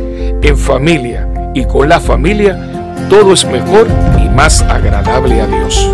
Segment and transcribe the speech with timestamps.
[0.43, 3.87] En familia y con la familia, todo es mejor
[4.23, 5.91] y más agradable a Dios.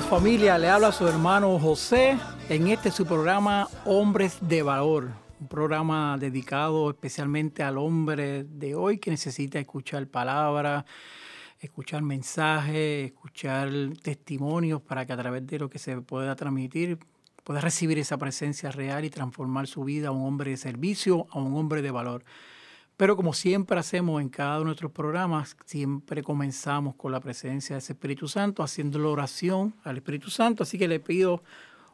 [0.00, 2.16] Familia, le habla su hermano José
[2.48, 8.98] en este su programa Hombres de Valor, un programa dedicado especialmente al hombre de hoy
[8.98, 10.84] que necesita escuchar palabras,
[11.60, 13.70] escuchar mensajes, escuchar
[14.02, 16.98] testimonios para que a través de lo que se pueda transmitir
[17.44, 21.38] pueda recibir esa presencia real y transformar su vida a un hombre de servicio, a
[21.38, 22.24] un hombre de valor.
[23.02, 27.74] Pero como siempre hacemos en cada uno de nuestros programas, siempre comenzamos con la presencia
[27.74, 30.62] de ese Espíritu Santo, haciendo la oración al Espíritu Santo.
[30.62, 31.42] Así que le pido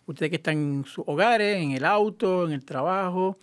[0.06, 3.38] a ustedes que están en sus hogares, en el auto, en el trabajo,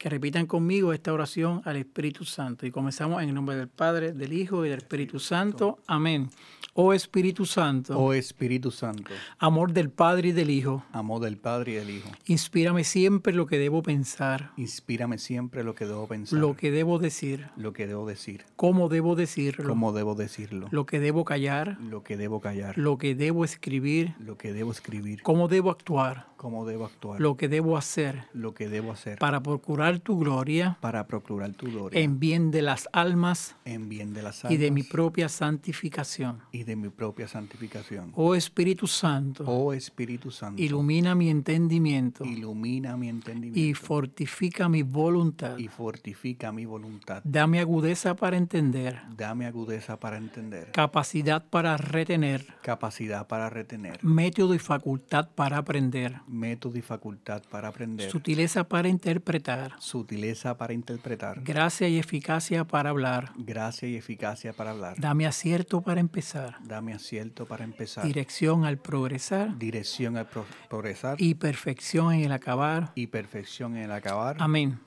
[0.00, 2.64] que repitan conmigo esta oración al Espíritu Santo.
[2.64, 5.78] Y comenzamos en el nombre del Padre, del Hijo y del Espíritu Santo.
[5.86, 6.30] Amén.
[6.72, 7.98] Oh Espíritu Santo.
[7.98, 9.10] Oh Espíritu Santo.
[9.38, 10.84] Amor del Padre y del Hijo.
[10.92, 12.08] Amor del Padre y del Hijo.
[12.24, 14.52] Inspírame siempre lo que debo pensar.
[14.56, 16.38] Inspírame siempre lo que debo pensar.
[16.38, 17.48] Lo que debo decir.
[17.56, 18.46] Lo que debo decir.
[18.56, 19.68] Cómo debo decirlo.
[19.68, 20.68] Cómo debo decirlo.
[20.70, 21.76] Lo que debo callar.
[21.78, 22.78] Lo que debo callar.
[22.78, 24.14] Lo que debo escribir.
[24.18, 25.22] Lo que debo escribir.
[25.22, 26.28] Cómo debo actuar.
[26.38, 27.20] Cómo debo actuar.
[27.20, 28.24] Lo que debo hacer.
[28.32, 29.18] Lo que debo hacer.
[29.18, 30.78] Para procurar tu gloria.
[30.80, 32.00] Para procurar tu gloria.
[32.00, 33.56] En bien de las almas.
[33.64, 34.54] En bien de las almas.
[34.54, 36.38] Y de mi propia santificación.
[36.52, 38.12] Y de mi propia santificación.
[38.14, 39.44] Oh Espíritu Santo.
[39.46, 40.62] Oh Espíritu Santo.
[40.62, 42.24] Ilumina mi entendimiento.
[42.24, 43.58] Ilumina mi entendimiento.
[43.58, 45.58] Y fortifica mi voluntad.
[45.58, 47.22] Y fortifica mi voluntad.
[47.24, 49.00] Dame agudeza para entender.
[49.16, 50.70] Dame agudeza para entender.
[50.72, 52.46] Capacidad para retener.
[52.62, 53.98] Capacidad para retener.
[54.04, 56.20] Método y facultad para aprender.
[56.28, 58.10] Método y facultad para aprender.
[58.10, 59.79] Sutileza para interpretar.
[59.80, 61.42] Sutileza para interpretar.
[61.42, 63.32] Gracia y eficacia para hablar.
[63.36, 65.00] Gracia y eficacia para hablar.
[65.00, 66.58] Dame acierto para empezar.
[66.62, 68.04] Dame acierto para empezar.
[68.04, 69.58] Dirección al progresar.
[69.58, 70.28] Dirección al
[70.68, 71.16] progresar.
[71.18, 72.92] Y perfección en el acabar.
[72.94, 74.36] Y perfección en el acabar.
[74.38, 74.78] Amén.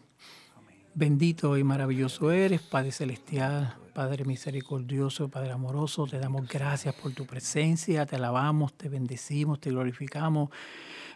[0.95, 6.05] Bendito y maravilloso eres, Padre Celestial, Padre misericordioso, Padre amoroso.
[6.05, 10.51] Te damos gracias por tu presencia, te alabamos, te bendecimos, te glorificamos.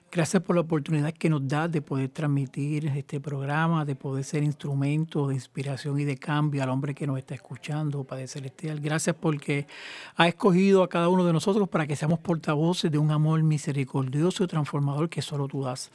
[0.09, 4.41] Gracias por la oportunidad que nos da de poder transmitir este programa, de poder ser
[4.41, 8.79] instrumento de inspiración y de cambio al hombre que nos está escuchando, Padre Celestial.
[8.79, 9.67] Gracias porque
[10.15, 14.45] ha escogido a cada uno de nosotros para que seamos portavoces de un amor misericordioso
[14.45, 15.91] y transformador que solo tú das.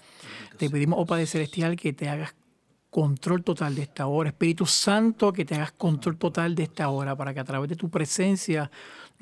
[0.58, 2.34] Te pedimos, oh Padre Celestial, que te hagas
[2.90, 4.28] control total de esta hora.
[4.28, 7.76] Espíritu Santo, que te hagas control total de esta hora para que a través de
[7.76, 8.70] tu presencia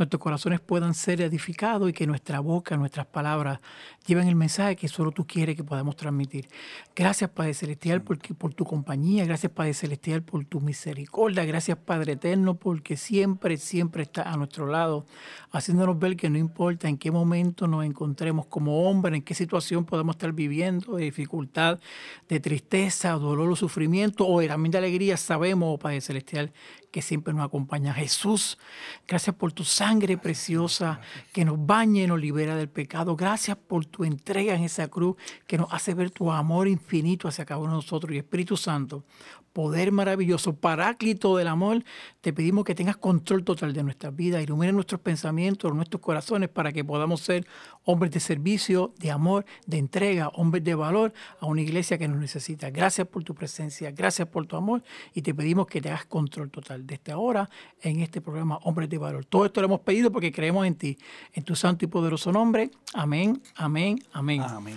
[0.00, 3.60] nuestros corazones puedan ser edificados y que nuestra boca, nuestras palabras
[4.06, 6.48] lleven el mensaje que solo tú quieres que podamos transmitir.
[6.96, 12.12] Gracias Padre Celestial por, por tu compañía, gracias Padre Celestial por tu misericordia, gracias Padre
[12.12, 15.04] Eterno porque siempre, siempre estás a nuestro lado,
[15.52, 19.84] haciéndonos ver que no importa en qué momento nos encontremos como hombres, en qué situación
[19.84, 21.78] podamos estar viviendo, de dificultad,
[22.26, 26.52] de tristeza, dolor o sufrimiento, o también de alegría, sabemos, Padre Celestial,
[26.90, 27.94] que siempre nos acompaña.
[27.94, 28.58] Jesús,
[29.06, 31.00] gracias por tu sangre preciosa
[31.32, 33.16] que nos baña y nos libera del pecado.
[33.16, 37.44] Gracias por tu entrega en esa cruz que nos hace ver tu amor infinito hacia
[37.44, 38.12] cada uno de nosotros.
[38.14, 39.04] Y Espíritu Santo,
[39.52, 41.82] poder maravilloso, paráclito del amor,
[42.20, 46.72] te pedimos que tengas control total de nuestras vidas, ilumine nuestros pensamientos, nuestros corazones para
[46.72, 47.46] que podamos ser
[47.84, 52.18] hombres de servicio, de amor, de entrega, hombres de valor a una iglesia que nos
[52.18, 52.70] necesita.
[52.70, 54.82] Gracias por tu presencia, gracias por tu amor
[55.14, 57.50] y te pedimos que te hagas control total de esta hora
[57.82, 59.24] en este programa Hombres de Valor.
[59.24, 60.98] Todo esto lo hemos pedido porque creemos en ti,
[61.32, 62.70] en tu santo y poderoso nombre.
[62.94, 64.42] Amén, amén, amén.
[64.42, 64.76] Amén.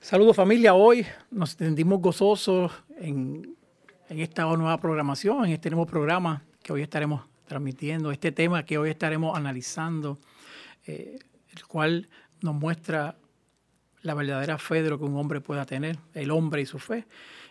[0.00, 3.59] Saludos familia, hoy nos sentimos gozosos en
[4.10, 8.76] en esta nueva programación, en este nuevo programa que hoy estaremos transmitiendo, este tema que
[8.76, 10.18] hoy estaremos analizando,
[10.84, 11.20] eh,
[11.52, 12.08] el cual
[12.40, 13.14] nos muestra
[14.02, 17.06] la verdadera fe de lo que un hombre pueda tener, el hombre y su fe.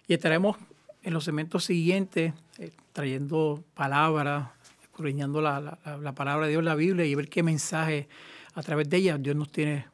[0.06, 0.58] Y estaremos
[1.02, 4.50] en los segmentos siguientes eh, trayendo palabras,
[4.82, 8.10] escudriñando la, la, palabra de Dios, la Biblia, y ver qué mensaje
[8.54, 9.86] a través de ella Dios nos tiene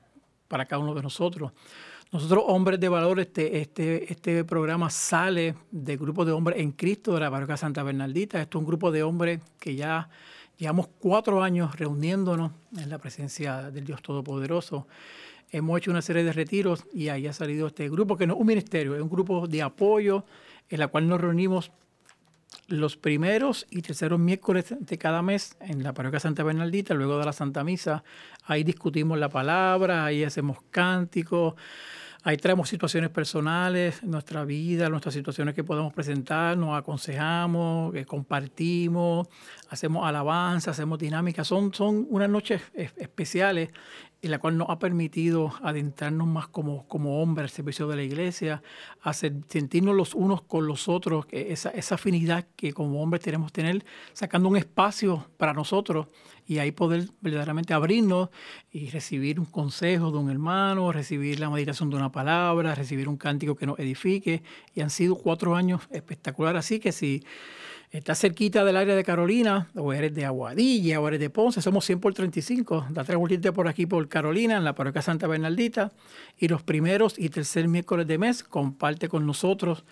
[0.48, 1.52] para cada uno de nosotros.
[2.16, 7.14] Nosotros, Hombres de Valor, este, este, este programa sale del grupo de hombres en Cristo
[7.14, 8.42] de la parroquia Santa Bernaldita.
[8.42, 10.10] Esto es un grupo de hombres que ya
[10.58, 14.88] Llevamos cuatro años reuniéndonos en la presencia del Dios Todopoderoso.
[15.52, 18.40] Hemos hecho una serie de retiros y ahí ha salido este grupo, que no es
[18.40, 20.24] un ministerio, es un grupo de apoyo
[20.70, 21.72] en la cual nos reunimos
[22.68, 27.26] los primeros y terceros miércoles de cada mes en la parroquia Santa Bernaldita, luego de
[27.26, 28.04] la Santa Misa.
[28.46, 31.56] Ahí discutimos la palabra, ahí hacemos cánticos,
[32.28, 39.28] Ahí traemos situaciones personales, nuestra vida, nuestras situaciones que podemos presentar, nos aconsejamos, eh, compartimos,
[39.70, 41.48] hacemos alabanza, hacemos dinámicas.
[41.48, 43.70] Son, son unas noches especiales
[44.22, 48.04] en la cual nos ha permitido adentrarnos más como, como hombres al servicio de la
[48.04, 48.64] iglesia,
[49.02, 53.62] hacer, sentirnos los unos con los otros, esa, esa afinidad que como hombres tenemos que
[53.62, 56.08] tener, sacando un espacio para nosotros
[56.48, 58.30] y ahí poder verdaderamente abrirnos
[58.72, 63.18] y recibir un consejo de un hermano, recibir la meditación de una palabra, recibir un
[63.18, 64.44] cántico que nos edifique.
[64.76, 66.60] Y han sido cuatro años espectaculares.
[66.60, 67.24] Así que si
[67.98, 71.86] estás cerquita del área de Carolina, o eres de Aguadilla, o eres de Ponce, somos
[71.86, 72.88] 100 por 35.
[72.90, 75.92] Date vueltita por aquí por Carolina, en la parroquia Santa Bernaldita.
[76.38, 79.86] Y los primeros y tercer miércoles de mes, comparte con nosotros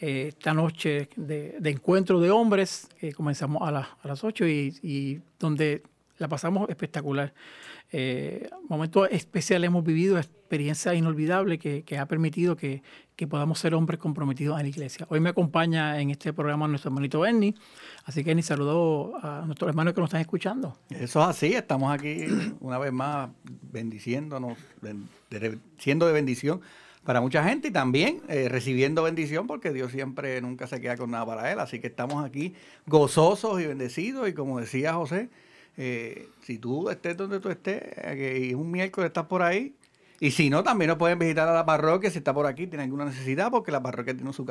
[0.00, 2.88] eh, esta noche de, encuentro de hombres.
[3.14, 5.82] comenzamos a, a, las 8 y, y donde
[6.20, 7.32] la pasamos espectacular.
[7.90, 12.82] Eh, momentos especiales hemos vivido, experiencias inolvidables que, ha permitido que,
[13.28, 15.06] podamos ser hombres comprometidos en la iglesia.
[15.10, 17.54] Hoy me acompaña en este programa nuestro hermanito Bernie,
[18.04, 20.78] así que ni saludo a nuestros hermanos que nos están escuchando.
[20.88, 22.24] Eso es así, estamos aquí
[22.60, 24.56] una vez más bendiciéndonos,
[25.78, 26.62] siendo de bendición
[27.04, 31.10] para mucha gente y también eh, recibiendo bendición porque Dios siempre nunca se queda con
[31.10, 32.54] nada para él, así que estamos aquí
[32.86, 35.28] gozosos y bendecidos y como decía José,
[35.76, 39.74] eh, si tú estés donde tú estés, eh, y un miércoles estás por ahí,
[40.22, 42.84] y si no, también nos pueden visitar a la parroquia si está por aquí, tiene
[42.84, 44.44] alguna necesidad, porque la parroquia tiene su,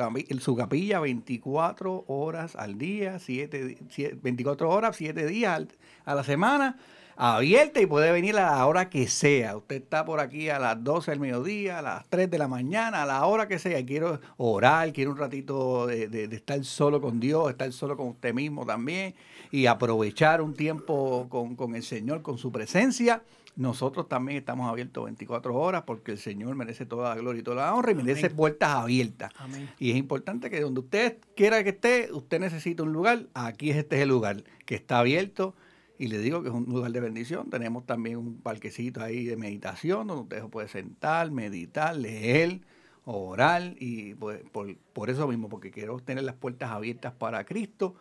[0.56, 3.78] capilla 24 horas al día, 7,
[4.20, 5.68] 24 horas, 7 días
[6.04, 6.76] a la semana,
[7.16, 9.56] abierta y puede venir a la hora que sea.
[9.56, 13.02] Usted está por aquí a las 12 del mediodía, a las 3 de la mañana,
[13.02, 13.84] a la hora que sea.
[13.84, 18.32] Quiero orar, quiero un ratito de, de estar solo con Dios, estar solo con usted
[18.34, 19.14] mismo también
[19.50, 23.22] y aprovechar un tiempo con, el Señor, con su presencia.
[23.56, 27.56] Nosotros también estamos abiertos 24 horas porque el Señor merece toda la gloria y toda
[27.56, 29.32] la honra y merece puertas abiertas.
[29.78, 33.96] Y es importante que donde usted quiera que esté, usted necesita un lugar, aquí este
[33.96, 35.54] es el lugar que está abierto
[36.00, 37.50] y le digo que es un lugar de bendición.
[37.50, 42.62] Tenemos también un parquecito ahí de meditación donde usted puede sentar, meditar, leer,
[43.04, 47.96] orar y pues, por, por eso mismo, porque quiero tener las puertas abiertas para Cristo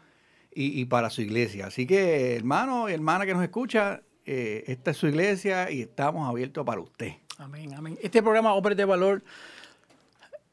[0.50, 1.68] y, para su iglesia.
[1.68, 6.26] Así que, hermano y hermana que nos escucha, eh, esta es su iglesia y estamos
[6.30, 7.16] abiertos para usted.
[7.38, 7.98] Amén, amén.
[8.02, 9.24] Este programa Hombres de Valor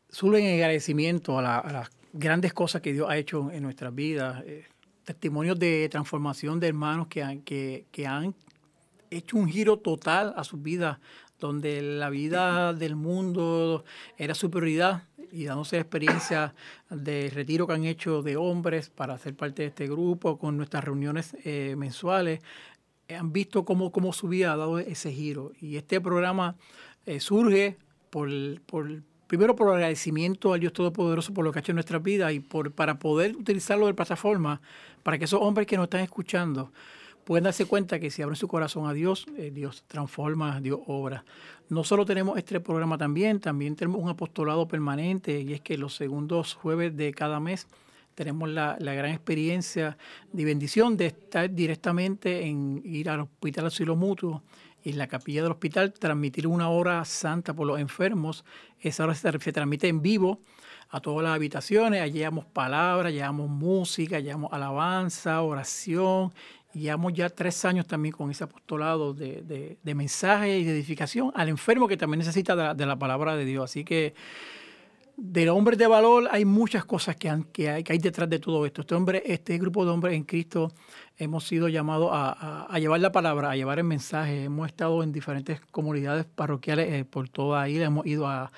[0.09, 4.43] sube en agradecimiento a, las grandes cosas que Dios ha hecho en nuestras vidas.
[4.47, 4.65] Eh,
[5.07, 8.35] testimonios de transformación de hermanos que han, que, que han
[9.11, 10.99] hecho un giro total a sus vidas,
[11.39, 13.85] donde la vida del mundo
[14.19, 16.55] era su prioridad y dándose experiencia
[16.91, 20.85] de retiro que han hecho de hombres para ser parte de este grupo, con nuestras
[20.85, 22.41] reuniones eh, mensuales,
[23.09, 25.53] han visto cómo, cómo su vida ha dado ese giro.
[25.61, 26.57] Y este programa
[27.05, 27.77] eh, surge
[28.11, 28.29] por,
[28.63, 32.33] por, primero por agradecimiento al Dios Todopoderoso por lo que ha hecho en nuestras vidas
[32.33, 34.61] y por, para poder utilizarlo de plataforma
[35.03, 36.73] para que esos hombres que nos están escuchando
[37.25, 41.25] pueden darse cuenta que si abren su corazón a Dios, eh, Dios transforma, Dios obra.
[41.69, 45.97] No solo tenemos este programa también, también tenemos un apostolado permanente y es que los
[45.97, 47.67] segundos jueves de cada mes
[48.15, 49.99] tenemos la, gran experiencia
[50.33, 54.43] de bendición de estar directamente en ir al hospital asilo mutuo
[54.91, 58.45] en la capilla del hospital transmitir una hora santa por los enfermos.
[58.81, 60.41] Esa hora se, se transmite en vivo
[60.89, 62.01] a todas las habitaciones.
[62.01, 66.33] Allí llevamos palabras, llevamos música, llevamos alabanza, oración
[66.77, 71.89] llevamos ya tres años también con ese apostolado de, mensaje y de edificación al enfermo
[71.89, 73.71] que también necesita de la, palabra de Dios.
[73.71, 74.15] Así que
[75.17, 78.67] de hombres de valor hay muchas cosas que, que, hay, que hay detrás de todo
[78.67, 78.83] esto.
[78.83, 80.73] Este, hombre, este grupo de hombres en Cristo
[81.17, 84.45] hemos sido llamados a, llevar la palabra, a llevar el mensaje.
[84.45, 87.87] Hemos estado en diferentes comunidades parroquiales eh, por toda isla.
[87.87, 88.53] Hemos ido a,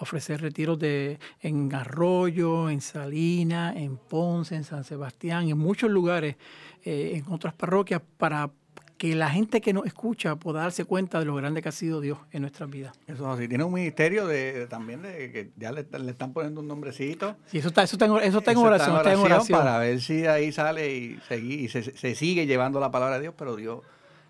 [0.00, 6.36] ofrecer retiros de, en Arroyo, en Salina, en Ponce, en San Sebastián, en muchos lugares,
[6.82, 8.50] eh, en otras parroquias, para
[9.00, 12.02] que la gente que nos escucha pueda darse cuenta de lo grande que ha sido
[12.02, 12.92] Dios en nuestras vidas.
[13.06, 13.48] Eso así.
[13.48, 17.34] Tiene un ministerio de, también de que ya le, están poniendo un nombrecito.
[17.46, 20.02] Sí, eso está, eso está, en, eso está en oración, está en oración, Para ver
[20.02, 23.80] si ahí sale y, y se, se sigue llevando la palabra de Dios, pero Dios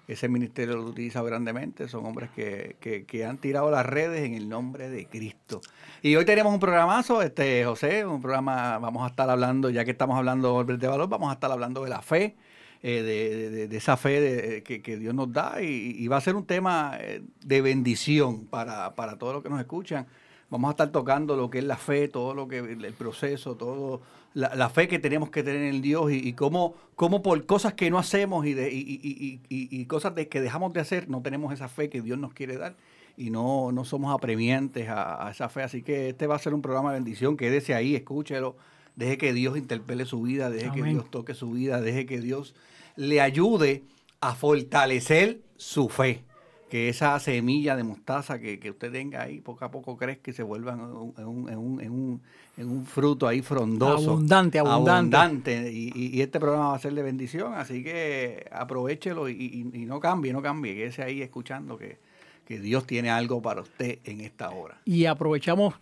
[0.07, 1.89] ese ministerio lo utiliza grandemente.
[1.89, 5.61] Son hombres que, que, han tirado las redes en el nombre de Cristo.
[6.01, 9.91] Y hoy tenemos un programazo, este José, un programa, vamos a estar hablando, ya que
[9.91, 12.37] estamos hablando de valor, vamos a estar hablando de la fe.
[12.83, 16.99] De, esa fe que, Dios nos da y, va a ser un tema
[17.45, 20.07] de bendición para, para todos los que nos escuchan.
[20.51, 24.01] Vamos a estar tocando lo que es la fe, todo lo que el proceso, todo
[24.35, 27.99] la, fe que tenemos que tener en Dios y, cómo, cómo, por cosas que no
[27.99, 32.01] hacemos y, de, y, cosas de, que dejamos de hacer, no tenemos esa fe que
[32.01, 32.77] Dios nos quiere dar
[33.17, 35.63] y no, no somos apremiantes a, esa fe.
[35.63, 37.37] Así que este va a ser un programa de bendición.
[37.37, 38.57] Quédese ahí, escúchelo.
[39.01, 42.55] Deje que Dios interpele su vida, deje que Dios toque su vida, deje que Dios
[42.97, 43.83] le ayude
[44.21, 46.23] a fortalecer su fe
[46.69, 50.43] que esa semilla de mostaza que, usted tenga ahí poco a poco crezca y se
[50.43, 50.81] vuelva en
[51.27, 52.21] un,
[52.57, 54.13] en un, fruto ahí frondoso.
[54.13, 55.73] Abundante, abundante.
[55.73, 60.43] Y, este programa va a ser de bendición, así que aprovechelo y, no cambie, no
[60.43, 61.99] cambie, quédese ahí escuchando que,
[62.47, 64.79] que Dios tiene algo para usted en esta hora.
[64.85, 65.75] Y aprovechamos,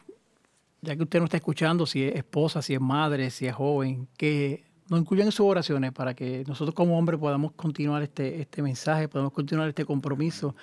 [0.80, 4.08] ya que usted no está escuchando, si es esposa, si es madre, si es joven,
[4.16, 8.62] que nos incluyan en sus oraciones para que nosotros como hombres podamos continuar este, este
[8.62, 10.54] mensaje, podamos continuar este compromiso,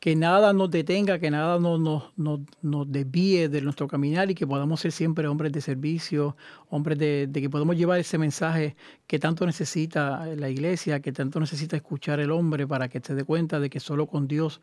[0.00, 4.48] que nada nos detenga, que nada nos, nos, nos, desvíe de nuestro caminar y que
[4.48, 6.36] podamos ser siempre hombres de servicio,
[6.70, 8.74] hombres de, de, que podamos llevar ese mensaje
[9.06, 13.22] que tanto necesita la iglesia, que tanto necesita escuchar el hombre para que se dé
[13.22, 14.60] cuenta de que solo con Dios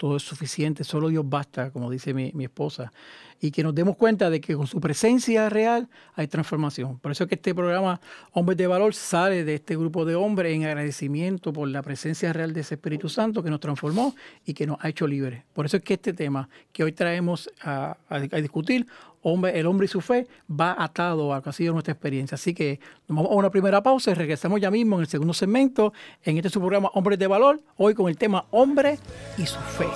[0.00, 2.90] todo es suficiente, solo Dios basta, como dice mi, mi esposa
[3.40, 6.98] y que nos demos cuenta de que con su presencia real hay transformación.
[6.98, 8.00] Por eso es que este programa
[8.32, 12.52] Hombres de Valor sale de este grupo de hombres en agradecimiento por la presencia real
[12.52, 14.14] de ese Espíritu Santo que nos transformó
[14.44, 15.42] y que nos ha hecho libres.
[15.54, 17.96] Por eso es que este tema que hoy traemos a,
[18.40, 18.86] discutir,
[19.22, 22.34] hombre, el hombre y su fe, va atado a lo que ha sido nuestra experiencia.
[22.34, 25.34] Así que nos vamos a una primera pausa y regresamos ya mismo en el segundo
[25.34, 28.98] segmento en este su programa Hombres de Valor, hoy con el tema Hombre
[29.38, 29.86] y su fe.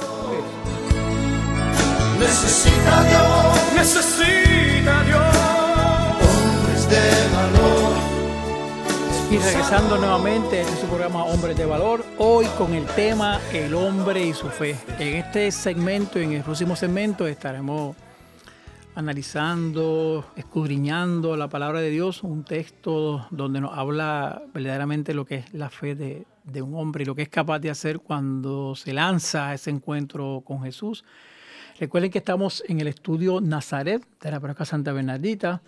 [2.19, 5.37] Necesita Dios, necesita Dios,
[6.23, 8.15] hombres de valor.
[9.31, 13.75] Y regresando nuevamente, este es su programa Hombres de Valor, hoy con el tema El
[13.75, 14.77] hombre y su fe.
[14.99, 17.97] En este segmento, en el próximo segmento, estaremos
[18.95, 25.55] analizando, escudriñando la palabra de Dios, un texto donde nos habla verdaderamente lo que es
[25.55, 28.93] la fe de, de un hombre y lo que es capaz de hacer cuando se
[28.93, 31.05] lanza a ese encuentro con Jesús.
[31.79, 35.61] Recuerden que estamos en el estudio Nazaret de la Parroquia Santa Bernardita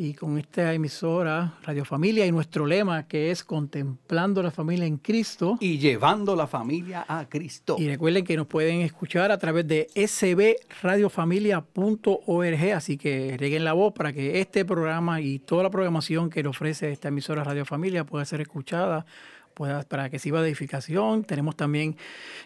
[0.00, 4.98] y con esta emisora Radio Familia y nuestro lema que es contemplando la familia en
[4.98, 7.74] Cristo y llevando la familia a Cristo.
[7.80, 13.92] Y recuerden que nos pueden escuchar a través de sbradiofamilia.org, así que reguen la voz
[13.92, 18.04] para que este programa y toda la programación que le ofrece esta emisora Radio Familia
[18.04, 19.04] pueda ser escuchada
[19.88, 21.24] para que sirva de edificación.
[21.24, 21.96] Tenemos también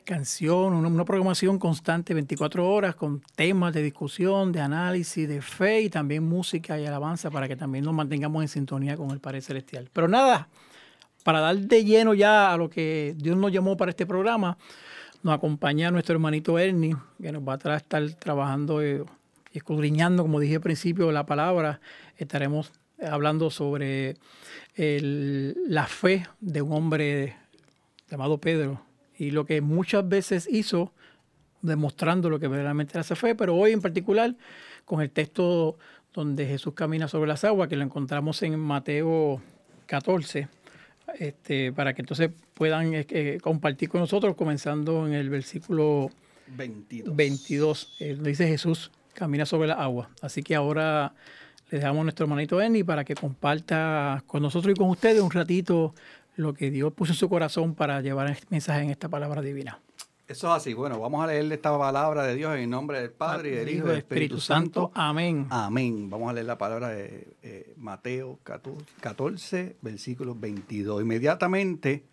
[0.04, 5.90] canción, una, programación constante 24 horas con temas de discusión, de análisis, de fe y
[5.90, 9.90] también música y alabanza para que también nos mantengamos en sintonía con el Padre Celestial.
[9.92, 10.48] Pero nada,
[11.22, 14.56] para dar de lleno ya a lo que Dios nos llamó para este programa,
[15.22, 19.04] nos acompaña nuestro hermanito Ernie, que nos va a estar trabajando y
[19.52, 21.80] escudriñando, como dije al principio, la palabra.
[22.16, 22.72] Estaremos
[23.10, 24.16] hablando sobre
[24.76, 27.36] la fe de un hombre
[28.10, 28.82] llamado Pedro
[29.18, 30.92] y lo que muchas veces hizo
[31.60, 34.34] demostrando lo que verdaderamente era esa fe, pero hoy en particular
[34.84, 35.78] con el texto
[36.12, 39.40] donde Jesús camina sobre las aguas, que lo encontramos en Mateo
[39.86, 40.48] 14,
[41.18, 46.10] este, para que entonces puedan eh, compartir con nosotros, comenzando en el versículo
[46.48, 50.08] 22, 22 dice Jesús camina sobre las aguas.
[50.20, 51.14] Así que ahora
[51.72, 55.94] le dejamos nuestro hermanito Eni para que comparta con nosotros y con ustedes un ratito
[56.36, 59.80] lo que Dios puso en su corazón para llevar el mensaje en esta palabra divina.
[60.28, 60.74] Eso es así.
[60.74, 63.86] Bueno, vamos a leerle esta palabra de Dios en nombre del Padre y del Hijo
[63.86, 64.90] y del Espíritu, Santo.
[64.94, 65.46] Amén.
[65.48, 66.10] Amén.
[66.10, 71.02] Vamos a leer la palabra de eh, Mateo 14, versículo 22.
[71.02, 72.04] Inmediatamente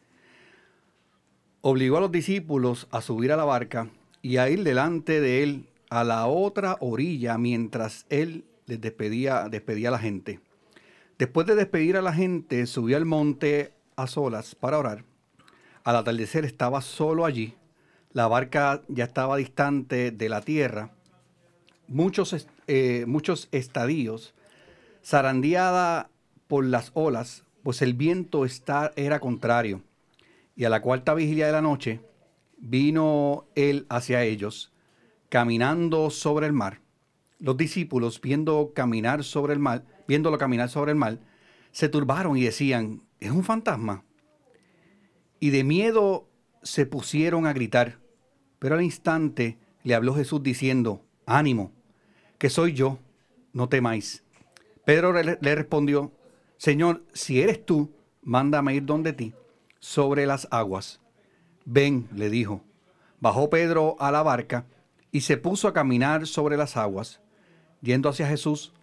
[1.62, 3.90] obligó a los discípulos a subir a la barca
[4.22, 9.90] y a ir delante de él a la otra orilla mientras él les despedía, despedía
[9.90, 10.40] a la gente.
[11.18, 15.04] Después de despedir a la gente, subió al monte a solas para orar.
[15.84, 17.56] Al atardecer estaba solo allí.
[18.14, 20.92] La barca ya estaba distante de la tierra.
[21.88, 24.36] Muchos, eh, muchos estadios,
[25.04, 26.10] zarandeada
[26.48, 29.82] por las olas, pues el viento está, era contrario.
[30.56, 32.02] Y a la cuarta vigilia de la noche
[32.58, 34.72] vino él hacia ellos,
[35.30, 36.82] caminando sobre el mar
[37.40, 41.20] los discípulos, viendo caminar sobre el mar, viéndolo caminar sobre el mar,
[41.72, 44.04] se turbaron y decían, es un fantasma.
[45.40, 46.30] Y de miedo
[46.64, 48.00] se pusieron a gritar.
[48.60, 51.72] Pero al instante le habló Jesús diciendo, ánimo,
[52.38, 53.00] que soy yo,
[53.54, 54.24] no temáis.
[54.86, 56.12] Pedro le, respondió,
[56.58, 59.34] Señor, si eres tú, mándame ir donde ti.
[59.80, 61.00] sobre las aguas.
[61.64, 62.64] Ven, le dijo.
[63.22, 64.66] Bajó Pedro a la barca
[65.12, 67.22] y se puso a caminar sobre las aguas,
[67.82, 68.74] yendo hacia Jesús.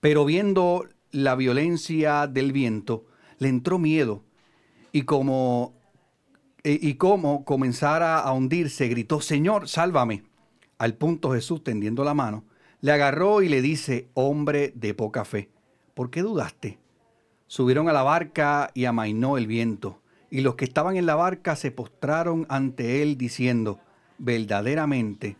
[0.00, 3.06] Pero viendo la violencia del viento,
[3.38, 4.22] le entró miedo
[4.92, 5.74] y como
[6.62, 10.24] y, como comenzara a hundirse, gritó, Señor, sálvame.
[10.78, 12.44] Al punto Jesús, tendiendo la mano,
[12.80, 15.50] le agarró y le dice, hombre de poca fe,
[15.94, 16.78] ¿por qué dudaste?
[17.46, 20.00] Subieron a la barca y amainó el viento,
[20.30, 23.80] y los que estaban en la barca se postraron ante él diciendo,
[24.18, 25.36] verdaderamente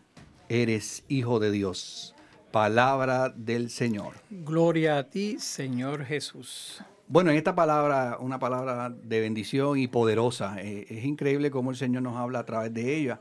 [0.49, 2.15] eres hijo de Dios.
[2.51, 4.13] Palabra del Señor.
[4.29, 6.83] Gloria a ti, Señor Jesús.
[7.07, 10.55] Bueno, en esta palabra, una palabra de bendición y poderosa.
[10.59, 13.19] Eh, es increíble cómo el Señor nos habla a través de ella.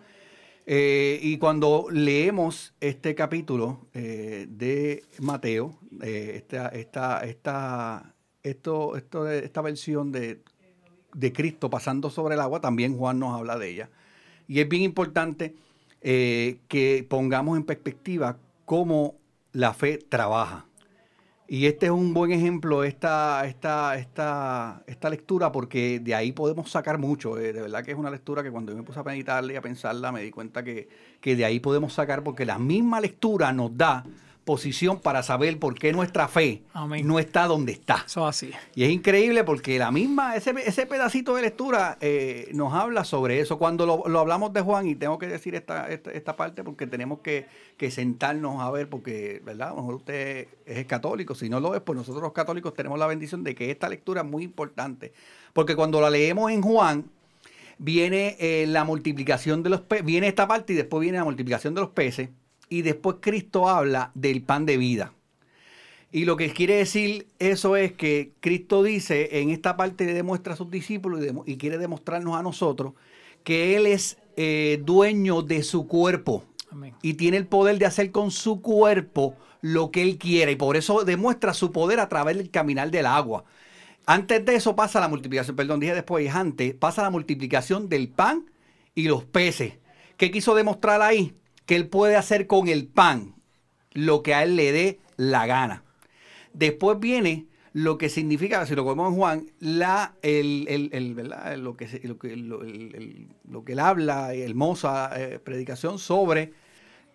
[0.67, 9.61] Eh, y cuando leemos este capítulo eh, de Mateo, esta, esta, esta, esto, esto, esta
[9.61, 10.43] versión de,
[11.15, 13.91] de, Cristo pasando sobre el agua, también Juan nos habla de ella.
[14.49, 15.55] Y es bien importante
[16.01, 19.20] que pongamos en perspectiva cómo
[19.53, 20.67] la fe trabaja.
[21.53, 26.71] Y este es un buen ejemplo, esta, esta, esta, esta lectura, porque de ahí podemos
[26.71, 27.37] sacar mucho.
[27.39, 29.57] Eh, de verdad que es una lectura que cuando yo me puse a meditarla y
[29.57, 30.89] a pensarla, me di cuenta que,
[31.21, 34.05] que de ahí podemos sacar, porque la misma lectura nos da
[34.51, 36.65] posición para saber por qué nuestra fe
[37.05, 38.03] no está donde está.
[38.05, 38.51] Eso así.
[38.75, 43.39] Y es increíble porque la misma, ese, ese pedacito de lectura eh, nos habla sobre
[43.39, 43.61] eso.
[43.61, 47.47] Cuando lo, hablamos de Juan, y tengo que decir esta, esta, parte porque tenemos que,
[47.93, 49.69] sentarnos a ver, porque, ¿verdad?
[49.69, 52.99] A lo mejor usted es católico, si no lo es, pues nosotros los católicos tenemos
[52.99, 55.13] la bendición de que esta lectura es muy importante.
[55.53, 57.05] Porque cuando la leemos en Juan,
[57.79, 61.73] viene eh, la multiplicación de los peces, viene esta parte y después viene la multiplicación
[61.73, 62.31] de los peces
[62.71, 65.13] y después Cristo habla del pan de vida.
[66.13, 70.55] Y lo que quiere decir eso es que Cristo dice, en esta parte le demuestra
[70.55, 72.95] a sus discípulos y, quiere demostrarnos a nosotros
[73.45, 76.45] que Él es eh, dueño de su cuerpo
[77.03, 80.77] y tiene el poder de hacer con su cuerpo lo que Él quiera y por
[80.77, 83.45] eso demuestra su poder a través del caminar del agua.
[84.07, 88.47] Antes de eso pasa la multiplicación, perdón, dije después, antes, pasa la multiplicación del pan
[88.95, 89.75] y los peces.
[90.17, 91.35] ¿Qué quiso demostrar ahí?
[91.67, 93.35] Que él puede hacer con el pan
[93.93, 95.85] lo que a él le dé la gana.
[96.53, 101.87] Después viene lo que significa, si lo comemos en Juan, la, el, el, Lo, que,
[102.05, 106.53] lo, que, lo, que él habla, hermosa eh, predicación sobre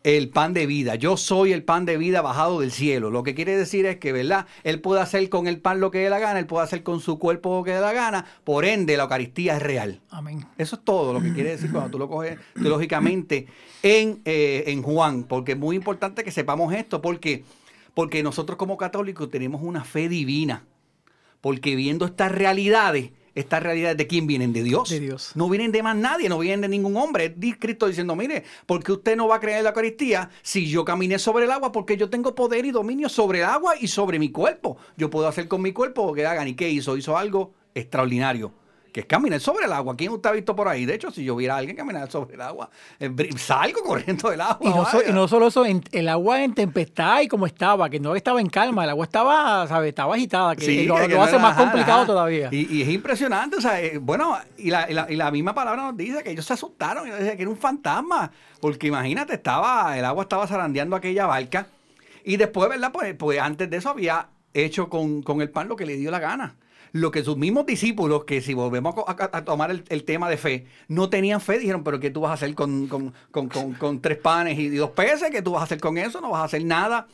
[0.05, 0.93] el pan de vida.
[0.93, 3.09] Yo soy el pan de vida bajado del cielo.
[3.09, 4.45] Lo que quiere decir es que, ¿verdad?
[4.63, 6.99] Él puede hacer con el pan lo que dé la gana, él puede hacer con
[6.99, 10.01] su cuerpo lo que dé la gana, por ende la Eucaristía es real.
[10.11, 10.45] Amén.
[10.59, 13.47] Eso es todo lo que quiere decir cuando tú lo coges teológicamente
[13.81, 17.43] en, eh, en Juan, porque es muy importante que sepamos esto, porque,
[17.95, 20.65] porque nosotros como católicos tenemos una fe divina,
[21.41, 24.89] porque viendo estas realidades, estas realidades de quién vienen, de Dios.
[24.89, 25.31] De Dios.
[25.35, 27.35] No vienen de más nadie, no vienen de ningún hombre.
[27.39, 30.85] Es Cristo diciendo, mire, porque usted no va a creer en la Eucaristía si yo
[30.85, 34.17] caminé sobre el agua, porque yo tengo poder y dominio sobre el agua y sobre
[34.17, 34.77] mi cuerpo.
[34.97, 36.47] Yo puedo hacer con mi cuerpo lo que hagan.
[36.47, 36.97] ¿Y qué hizo?
[36.97, 38.64] Hizo algo extraordinario
[38.95, 39.93] que es caminar sobre el agua.
[39.97, 40.85] ¿Quién usted ha visto por ahí?
[40.85, 44.39] De hecho, si yo viera a alguien caminar sobre el agua, eh, salgo corriendo del
[44.39, 44.57] agua.
[45.05, 48.47] Y no, solo eso, el agua en tempestad y como estaba, que no estaba en
[48.47, 49.89] calma, el agua estaba, ¿sabe?
[49.89, 52.47] Estaba agitada, que lo, hace más complicado todavía.
[52.53, 56.45] Y, es impresionante, o sea, eh, bueno, y la, misma palabra nos dice que ellos
[56.45, 58.31] se asustaron, ellos decían que era un fantasma,
[58.61, 61.67] porque imagínate, estaba, el agua estaba zarandeando aquella barca,
[62.23, 62.93] y después, ¿verdad?
[62.93, 64.29] Pues, pues antes de eso había
[64.63, 66.55] hecho con, con el pan lo que le dio la gana
[66.95, 71.09] lo que sus mismos discípulos, que si volvemos a, tomar el, tema de fe, no
[71.09, 73.11] tenían fe, dijeron, pero ¿qué tú vas a hacer con,
[74.01, 75.29] tres panes y dos peces?
[75.29, 76.21] ¿Qué tú vas a hacer con eso?
[76.21, 77.07] No vas a hacer nada.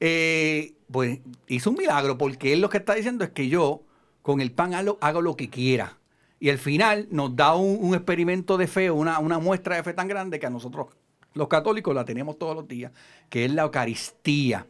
[0.00, 3.82] Eh, pues hizo un milagro, porque él lo que está diciendo es que yo
[4.22, 5.96] con el pan hago, lo que quiera.
[6.40, 10.08] Y al final nos da un, experimento de fe, una, una muestra de fe tan
[10.08, 10.88] grande que a nosotros
[11.34, 12.90] los católicos la tenemos todos los días,
[13.28, 14.66] que es la Eucaristía.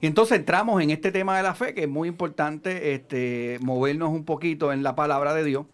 [0.00, 4.10] Y entonces entramos en este tema de la fe, que es muy importante este, movernos
[4.10, 5.66] un poquito en la palabra de Dios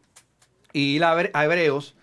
[0.73, 1.95] y ir a, Hebreos,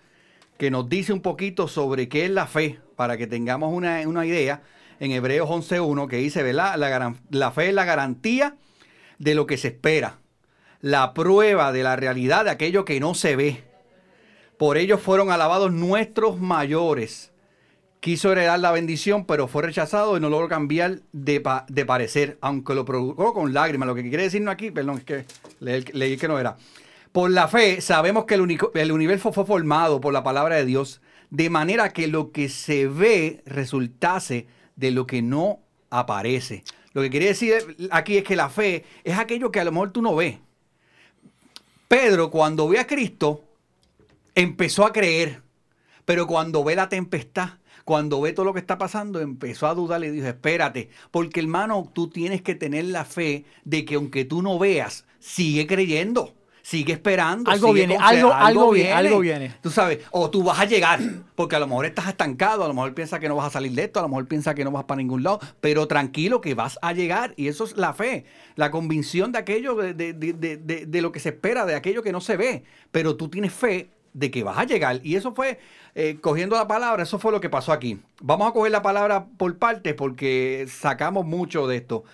[0.56, 4.62] que nos dice un poquito sobre qué es la fe, para que tengamos una, idea.
[5.00, 6.76] En Hebreos 11.1, que dice, ¿verdad?
[6.76, 8.56] La, la fe es la garantía
[9.18, 10.18] de lo que se espera,
[10.80, 13.64] la prueba de la realidad de aquello que no se ve.
[14.58, 17.31] Por ello fueron alabados nuestros mayores
[18.02, 21.40] quiso heredar la bendición, pero fue rechazado y no logró cambiar de,
[21.86, 23.86] parecer, aunque lo provocó con lágrimas.
[23.86, 25.24] Lo que quiere decirnos aquí, perdón, es que
[25.60, 26.56] leí, que no era.
[27.12, 31.00] Por la fe sabemos que el, el universo fue formado por la palabra de Dios,
[31.30, 36.64] de manera que lo que se ve resultase de lo que no aparece.
[36.94, 37.54] Lo que quiere decir
[37.92, 40.38] aquí es que la fe es aquello que a lo mejor tú no ves.
[41.86, 43.44] Pedro, cuando ve a Cristo,
[44.34, 45.40] empezó a creer,
[46.04, 50.02] pero cuando ve la tempestad, cuando ve todo lo que está pasando, empezó a dudar
[50.04, 54.42] y dijo, espérate, porque hermano, tú tienes que tener la fe de que aunque tú
[54.42, 56.34] no veas, sigue creyendo.
[56.64, 57.50] Sigue esperando.
[57.50, 59.52] Algo sigue viene, algo- algo viene, algo viene.
[59.60, 61.00] Tú sabes, o tú vas a llegar,
[61.34, 63.72] porque a lo mejor estás estancado, a lo mejor piensas que no vas a salir
[63.72, 66.54] de esto, a lo mejor piensas que no vas para ningún lado, pero tranquilo que
[66.54, 67.34] vas a llegar.
[67.36, 71.18] Y eso es la fe, la convicción de aquello, de- de- de- de lo que
[71.18, 72.62] se espera, de aquello que no se ve.
[72.92, 75.00] Pero tú tienes fe de que vas a llegar.
[75.02, 75.58] Y eso fue,
[75.94, 78.00] eh, cogiendo la palabra, eso fue lo que pasó aquí.
[78.20, 82.04] Vamos a coger la palabra por partes porque sacamos mucho de esto.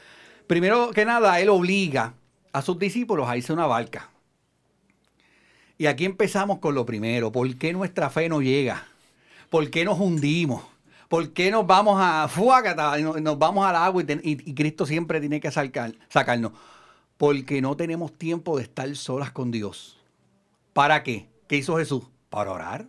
[0.46, 2.14] Primero que nada, él obliga
[2.52, 4.10] a sus discípulos a irse a una barca.
[5.76, 7.30] Y aquí empezamos con lo primero.
[7.30, 8.86] ¿Por qué nuestra fe no llega?
[9.50, 10.62] ¿Por qué nos hundimos?
[11.08, 15.50] ¿Por qué nos vamos a fuácata, nos, vamos al agua y, Cristo siempre tiene que
[15.50, 16.52] sacar- sacarnos?
[17.16, 19.98] Porque no tenemos tiempo de estar solas con Dios.
[20.74, 21.26] ¿Para qué?
[21.48, 22.04] ¿Qué hizo Jesús?
[22.30, 22.88] Para orar.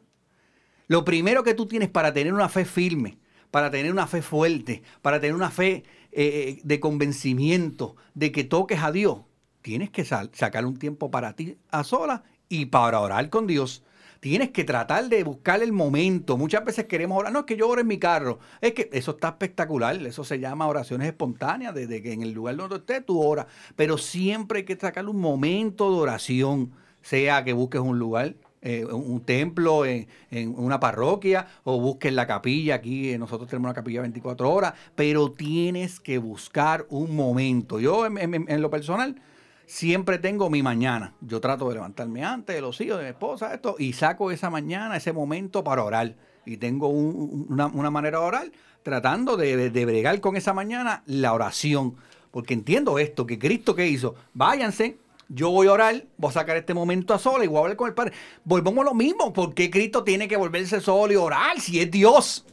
[0.88, 3.17] Lo primero que tú tienes para tener una fe firme,
[3.52, 8.84] para tener una fe fuerte, para tener una fe eh, de convencimiento de que toques
[8.84, 9.22] a Dios,
[9.62, 13.84] tienes que sacar un tiempo para ti a solas y para orar con Dios.
[14.19, 16.36] Tienes que tratar de buscar el momento.
[16.36, 17.32] Muchas veces queremos orar.
[17.32, 18.39] No, es que yo oro en mi carro.
[18.60, 19.95] Es que eso está espectacular.
[20.06, 21.74] Eso se llama oraciones espontáneas.
[21.74, 23.45] Desde que en el lugar donde estés tú oras.
[23.78, 26.74] Pero siempre hay que sacar un momento de oración.
[27.02, 32.28] Sea que busques un lugar, eh, un templo, en, en una parroquia, o busques la
[32.28, 32.76] capilla.
[32.76, 34.74] Aquí eh, nosotros tenemos una capilla 24 horas.
[34.95, 37.80] Pero tienes que buscar un momento.
[37.80, 39.22] Yo, en lo personal,
[39.65, 41.13] siempre tengo mi mañana.
[41.22, 44.50] Yo trato de levantarme antes de los hijos, de mi esposa, esto, y saco esa
[44.50, 46.15] mañana, ese momento para orar.
[46.45, 48.52] Y tengo un- una, una manera de orar,
[48.84, 51.95] tratando de, de- de bregar con esa mañana la oración.
[52.32, 54.98] Porque entiendo esto, que Cristo que hizo, váyanse,
[55.30, 57.78] yo voy a orar, voy a sacar este momento a sola y voy a hablar
[57.78, 58.13] con el Padre.
[58.44, 62.46] Volvemos a lo mismo, porque Cristo tiene que volverse solo y orar si es Dios?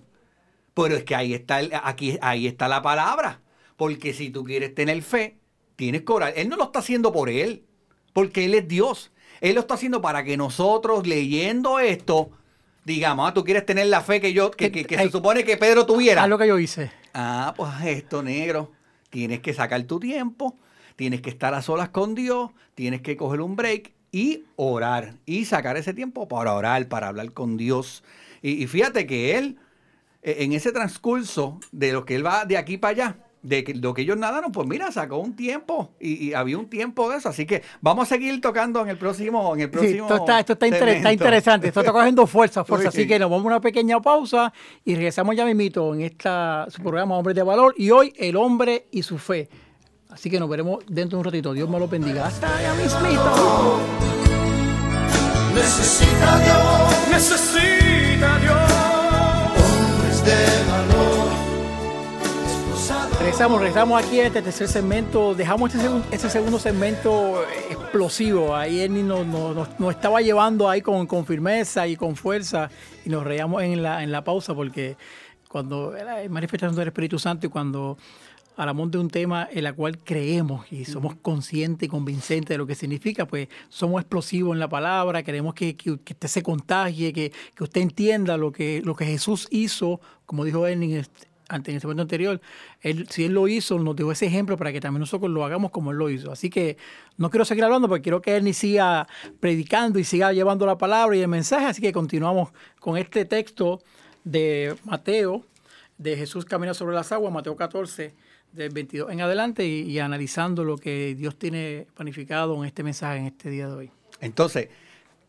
[0.75, 3.41] Pero es que ahí está, el- aquí, ahí está la palabra.
[3.77, 5.39] Porque si tú quieres tener fe,
[5.75, 6.33] tienes que orar.
[6.37, 7.65] Él no lo está haciendo por él,
[8.13, 9.11] porque Él es Dios.
[9.41, 12.31] Él lo está haciendo para que nosotros, leyendo esto,
[12.85, 15.57] digamos, ah, tú quieres tener la fe que yo, que, que- que se supone que
[15.57, 16.23] Pedro tuviera.
[16.23, 16.91] Haz lo que yo hice.
[17.15, 18.73] Ah, pues esto, negro.
[19.11, 20.57] Tienes que sacar tu tiempo,
[20.97, 25.15] tienes que estar a solas con Dios, tienes que coger un break y orar.
[25.27, 28.03] Y sacar ese tiempo para orar, para hablar con Dios.
[28.43, 29.59] Y, y fíjate que él,
[30.23, 33.95] eh, en ese transcurso de lo que él va de aquí para allá, de lo
[33.95, 37.29] que ellos nadaron, pues mira, sacó un tiempo y, y había un tiempo de eso.
[37.29, 39.55] Así que vamos a seguir tocando en el próximo.
[39.55, 41.13] En el Sí, próximo esto está, esto está, inter- está segmento.
[41.25, 42.91] interesante, esto está cogiendo fuerza, fuerza.
[42.91, 42.99] Sí.
[43.03, 44.53] Así que nos vamos a una pequeña pausa
[44.85, 47.75] y regresamos ya mismito en esta, su programa Hombres de Valor.
[47.77, 49.49] Y hoy, el hombre y su fe.
[50.17, 51.53] Así que nos veremos dentro de un ratito.
[51.53, 52.27] Dios me lo bendiga.
[52.27, 53.79] Hasta ya mismito.
[55.55, 58.73] Necesita Dios, necesita Dios,
[59.57, 61.27] hombres de valor.
[63.19, 65.35] Regresamos, regresamos aquí a este tercer segmento.
[65.35, 68.57] Dejamos este, segun- este segundo segmento eh, explosivo.
[68.57, 72.71] Ahí Ernie nos, nos- nos- estaba llevando ahí con, con firmeza y con fuerza.
[73.05, 74.97] Y nos reíamos en la, en la pausa porque
[75.49, 77.99] cuando era la manifestación del Espíritu Santo y cuando
[78.57, 82.67] hablamos de un tema en el cual creemos y somos conscientes y convincentes de lo
[82.67, 87.13] que significa, pues somos explosivos en la palabra, queremos que, que- que usted se contagie,
[87.13, 91.27] que, que usted entienda lo que, lo que Jesús hizo, como dijo Ernie en este-
[91.49, 92.41] ante en el segmento anterior,
[92.81, 95.71] él, si él lo hizo, nos dio ese ejemplo para que también nosotros lo hagamos
[95.71, 96.33] como él lo hizo.
[96.33, 96.77] Así que
[97.19, 99.07] no quiero seguir hablando porque quiero que Ernie siga
[99.39, 101.67] predicando y siga llevando la palabra y el mensaje.
[101.67, 102.49] Así que continuamos
[102.81, 103.81] con este texto
[104.25, 105.45] de Mateo,
[105.99, 108.13] de Jesús camina sobre las aguas, Mateo 14,
[108.53, 113.27] del 22 en adelante, y, analizando lo que Dios tiene planificado en este mensaje en
[113.27, 113.91] este día de hoy.
[114.21, 114.69] Entonces,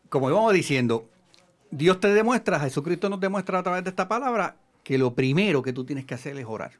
[0.08, 1.08] como íbamos diciendo,
[1.70, 5.72] Dios te demuestra, Jesucristo nos demuestra a través de esta palabra que lo primero que
[5.72, 6.72] tú tienes que hacer es orar.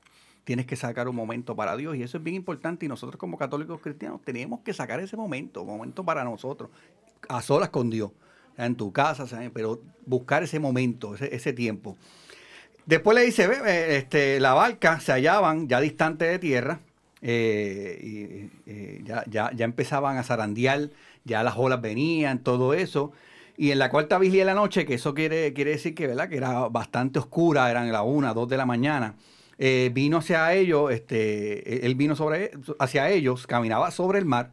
[0.45, 3.37] Tienes que sacar un momento para Dios y eso es bien importante y nosotros como
[3.37, 6.71] católicos cristianos tenemos que sacar ese momento, momento para nosotros,
[7.29, 8.13] a solas con Dios,
[8.57, 11.99] en tu casa, pero buscar ese momento, ese, ese tiempo.
[12.89, 13.47] Después le dice,
[13.99, 16.81] este, la barca se hallaban ya distante de tierra,
[17.21, 20.89] eh, y, eh, ya, empezaban a zarandear,
[21.23, 23.13] ya las olas venían, todo eso.
[23.59, 26.31] Y en la cuarta vigilia de la noche, que eso quiere, quiere decir que, ¿verdad?
[26.31, 29.17] que era bastante oscura, eran las una, dos de la mañana,
[29.59, 34.53] eh, vino hacia ellos, este, él vino sobre, hacia ellos, caminaba sobre el mar.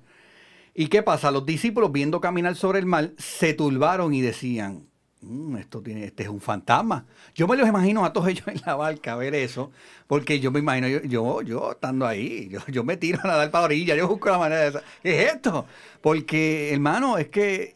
[0.73, 1.31] ¿Y qué pasa?
[1.31, 4.89] Los discípulos, viendo caminar sobre el mar, se turbaron y decían,
[5.25, 7.05] "Mm, esto tiene, este es un fantasma.
[7.33, 9.71] Yo me los imagino a todos ellos en la barca a ver eso,
[10.07, 13.51] porque yo me imagino, yo, yo, yo estando ahí, yo, yo me tiro a nadar
[13.51, 14.79] para la orilla, yo busco la manera de...
[15.03, 15.65] ¿Qué es esto?
[16.01, 17.75] Porque, hermano, es que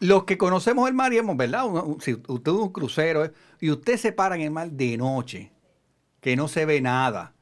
[0.00, 1.64] los que conocemos el mar y hemos, ¿verdad?
[2.00, 3.30] Si usted es un crucero
[3.60, 5.52] y usted se para en el mar de noche,
[6.20, 7.34] que no se ve nada,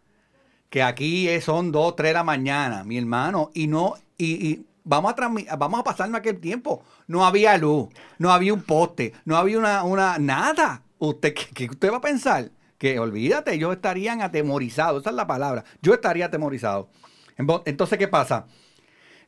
[0.69, 5.57] que aquí son dos, tres de la mañana, mi hermano, y no, y vamos a
[5.57, 6.83] vamos a pasarnos aquel tiempo.
[7.07, 10.83] No había luz, no había un poste, no había una, una nada.
[10.99, 12.51] Usted, ¿qué, qué usted va a pensar?
[12.77, 15.65] Que olvídate, ellos estarían atemorizados, esa es la palabra.
[15.81, 16.91] Yo estaría atemorizado.
[17.65, 18.47] Entonces, ¿qué pasa?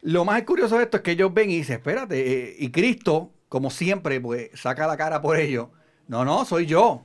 [0.03, 3.31] Lo más curioso de esto es que ellos ven y dicen, espérate, eh, y Cristo,
[3.49, 5.69] como siempre, pues saca la cara por ellos.
[6.09, 7.05] No, no, soy yo.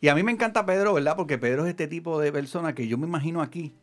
[0.00, 1.16] Y a mí me encanta Pedro, ¿verdad?
[1.16, 3.74] Porque Pedro es este tipo de persona que yo me imagino aquí,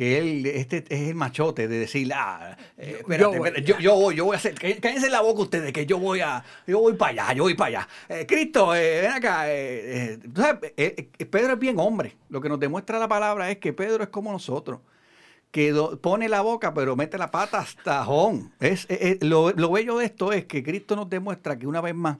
[0.00, 3.48] que él este es el machote de decir, ah, eh, espérate, yo voy.
[3.48, 5.98] espérate, yo, yo voy, yo voy a hacer, cá- cállense la boca ustedes, que yo
[5.98, 7.88] voy a, yo voy para allá, yo voy para allá.
[8.08, 9.50] Eh, Cristo, eh, ven acá.
[9.52, 12.16] eh, eh, tú sabes, eh, eh, Pedro es bien hombre.
[12.30, 14.80] Lo que nos demuestra la palabra es que Pedro es como nosotros
[15.50, 18.54] que do- pone la boca pero mete la pata hasta jón.
[18.58, 21.82] Es, es- es- lo, lo bello de esto es que Cristo nos demuestra que una
[21.82, 22.16] vez más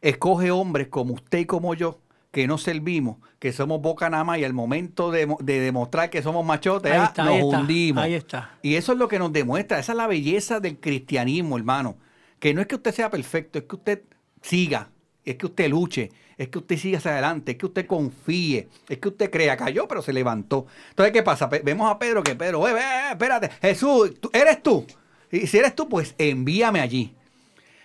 [0.00, 1.98] escoge hombres como usted y como yo
[2.34, 6.10] que no servimos, que somos boca nada más y al momento de, mo- de demostrar
[6.10, 8.04] que somos machotes, Ahí ah, está, nos ahí está, hundimos.
[8.04, 8.50] ahí está.
[8.60, 11.96] Y eso es lo que nos demuestra, esa es la belleza del cristianismo, hermano.
[12.40, 14.02] Que no es que usted sea perfecto, es que usted
[14.42, 14.90] siga,
[15.24, 18.98] es que usted luche, es que usted siga hacia adelante, es que usted confíe, es
[18.98, 20.66] que usted crea, cayó pero se levantó.
[20.90, 21.46] Entonces, ¿qué pasa?
[21.46, 24.84] Vemos a Pedro que Pedro, "Eh, eh, espérate, Jesús, ¿tú- ¿eres tú?
[25.30, 27.14] Y si eres tú, pues envíame allí.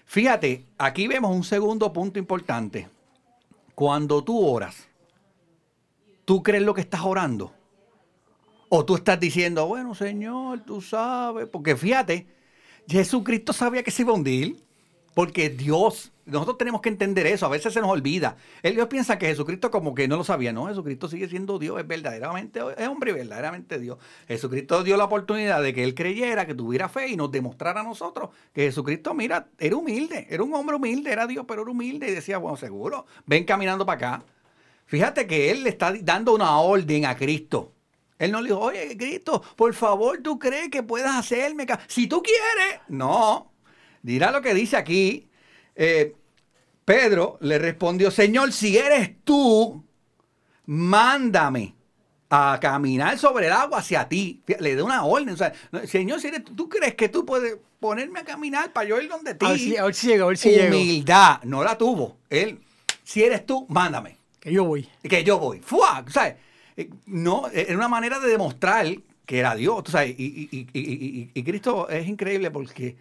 [0.05, 2.87] Fíjate, aquí vemos un segundo punto importante.
[3.79, 4.89] Cuando tú oras,
[6.25, 7.53] ¿tú crees lo que estás orando?
[8.67, 11.47] O tú estás diciendo, bueno, Señor, tú sabes.
[11.47, 12.27] Porque fíjate,
[12.89, 14.61] Jesucristo sabía que se iba a hundir.
[15.19, 17.45] Porque Dios, nosotros tenemos que entender eso.
[17.45, 18.37] A veces se nos olvida.
[18.63, 20.53] El Dios piensa que Jesucristo como que no lo sabía.
[20.53, 23.97] No, Jesucristo sigue siendo Dios, es verdaderamente, es hombre y verdaderamente Dios.
[24.29, 27.83] Jesucristo dio la oportunidad de que él creyera, que tuviera fe y nos demostrara a
[27.83, 30.25] nosotros que Jesucristo, mira, era humilde.
[30.29, 32.07] Era un hombre humilde, era Dios, pero era humilde.
[32.07, 34.25] Y decía, bueno, seguro, ven caminando para acá.
[34.85, 37.73] Fíjate que él le está dando una orden a Cristo.
[38.19, 41.65] Él no le dijo, oye, Cristo, por favor, ¿tú crees que puedas hacerme?
[41.65, 42.79] ca-?" Si tú quieres.
[42.87, 43.48] No.
[44.01, 45.27] Dirá lo que dice aquí.
[45.75, 46.15] Eh,
[46.85, 49.83] Pedro le respondió, Señor, si eres tú,
[50.65, 51.75] mándame
[52.29, 54.41] a caminar sobre el agua hacia ti.
[54.59, 55.29] Le da una orden.
[55.29, 58.71] O sea, no, Señor, si eres tú, ¿tú crees que tú puedes ponerme a caminar
[58.73, 59.45] para yo ir donde ti?
[59.45, 60.77] A ver si, a ver si llego, a ver si llego.
[60.77, 61.41] Humildad.
[61.43, 62.17] No la tuvo.
[62.29, 62.59] Él,
[63.03, 64.87] si eres tú, mándame Que yo voy.
[65.03, 65.59] que yo voy.
[65.59, 66.03] ¡Fua!
[66.09, 66.35] ¿Sabes?
[66.77, 68.85] Eh, No, eh, era una manera de demostrar
[69.25, 69.83] que era Dios.
[69.83, 70.15] ¿tú sabes?
[70.19, 70.67] Y-
[71.33, 72.95] y Cristo es increíble porque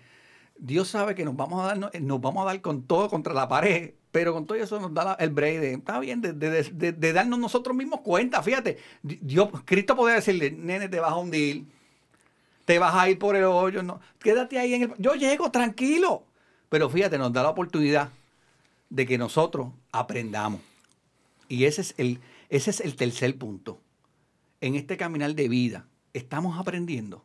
[0.58, 3.32] Dios sabe que nos vamos a dar, no- nos vamos a dar con todo contra
[3.32, 7.38] la pared, pero con todo eso nos da el break de, está bien, de, darnos
[7.38, 8.42] nosotros mismos cuenta.
[8.42, 11.66] Fíjate, Dios, Cristo podría decirle, nene, te vas a hundir,
[12.64, 14.94] te vas a ir por el hoyo, no, quédate ahí en el...
[14.98, 16.24] Yo llego tranquilo.
[16.68, 18.10] Pero fíjate, nos da la oportunidad
[18.90, 20.60] de que nosotros aprendamos.
[21.48, 23.80] Y ese es el, ese es el tercer punto.
[24.60, 27.24] En este caminar de vida, estamos aprendiendo.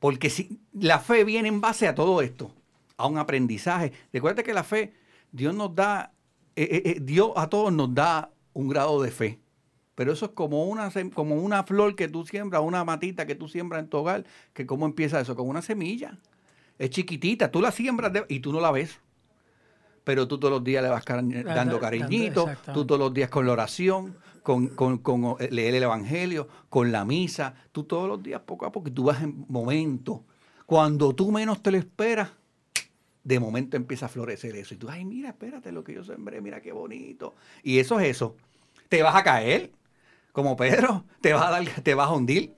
[0.00, 2.52] Porque si la fe viene en base a todo esto,
[2.96, 3.92] a un aprendizaje.
[4.12, 4.92] Recuerda que la fe,
[5.32, 6.12] Dios nos da,
[6.56, 9.38] eh, eh, eh, Dios a todos nos da un grado de fe.
[9.94, 13.48] Pero eso es como una, como una flor que tú siembras, una matita que tú
[13.48, 16.18] siembras en tu hogar, que cómo empieza eso, con una semilla.
[16.78, 19.00] Es chiquitita, tú la siembras de- y tú no la ves.
[20.04, 21.04] Pero tú todos los días le vas
[21.56, 24.16] dando da- cariñito, tú todos los días con la oración,
[24.48, 28.90] con, eh, leer el Evangelio, con la misa, tú todos los días poco a poco,
[28.90, 30.24] tú vas en momento.
[30.64, 32.30] Cuando tú menos te lo esperas,
[33.22, 34.72] de momento empieza a florecer eso.
[34.72, 37.34] Y tú, ay, mira, espérate lo que yo sembré, mira qué bonito.
[37.62, 38.36] Y eso es eso.
[38.88, 39.70] Te vas a caer,
[40.32, 42.54] como Pedro, te vas a, dar, te vas a hundir.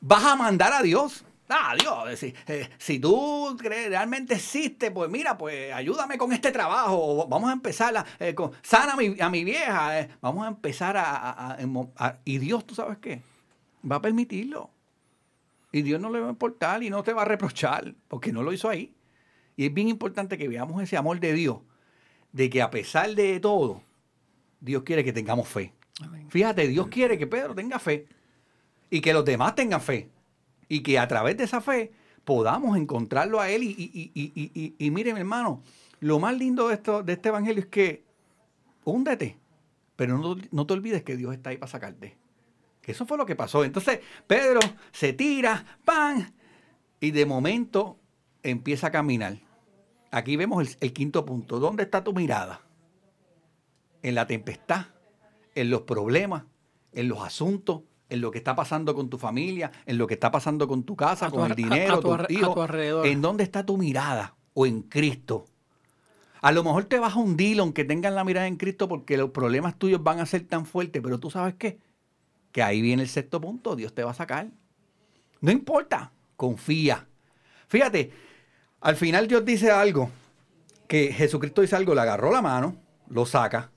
[0.00, 1.24] Vas a mandar a Dios.
[1.54, 7.26] Ah, Dios, si, eh, si tú realmente existe, pues mira, pues ayúdame con este trabajo.
[7.28, 10.00] Vamos a empezar a, eh, con, sana a mi, a mi vieja.
[10.00, 13.20] eh, Vamos a empezar a, a- Y Dios, ¿tú sabes qué?
[13.90, 14.70] Va a permitirlo.
[15.72, 18.42] Y Dios no le va a importar y no te va a reprochar, porque no
[18.42, 18.92] lo hizo ahí.
[19.56, 21.58] Y es bien importante que veamos ese amor de Dios,
[22.32, 23.82] de que a pesar de todo,
[24.60, 25.72] Dios quiere que tengamos fe.
[26.02, 26.28] Amén.
[26.30, 28.06] Fíjate, Dios quiere que Pedro tenga fe
[28.90, 30.10] y que los demás tengan fe.
[30.72, 31.92] Y que a través de esa fe
[32.24, 33.62] podamos encontrarlo a Él.
[33.62, 35.62] Y, y, y, y, y, y- y mire, mi hermano,
[36.00, 38.04] lo más lindo de, esto, de este evangelio es que
[38.84, 39.36] húndete,
[39.96, 42.16] pero no, no te olvides que Dios está ahí para sacarte.
[42.80, 43.64] Que eso fue lo que pasó.
[43.64, 44.60] Entonces, Pedro
[44.92, 46.32] se tira, ¡pam!
[47.00, 47.98] Y de momento
[48.42, 49.36] empieza a caminar.
[50.10, 51.60] Aquí vemos el quinto punto.
[51.60, 52.62] ¿Dónde está tu mirada?
[54.02, 54.86] En la tempestad,
[55.54, 56.44] en los problemas,
[56.92, 60.30] en los asuntos, en lo que está pasando con tu familia, en lo que está
[60.30, 63.06] pasando con tu casa, A tu con el a- dinero, a tu a alrededor.
[63.06, 64.34] ¿En dónde está tu mirada?
[64.54, 65.46] o en Cristo.
[66.42, 69.30] A lo mejor te vas a hundir aunque tengas la mirada en Cristo porque los
[69.30, 71.78] problemas tuyos van a ser tan fuertes, pero tú sabes qué?
[72.52, 74.48] Que ahí viene el sexto punto, Dios te va a sacar.
[75.40, 77.06] No importa, confía.
[77.68, 78.12] Fíjate,
[78.82, 80.10] al final Dios dice algo,
[80.86, 82.76] que Jesucristo dice algo, le agarró la mano,
[83.08, 83.70] lo saca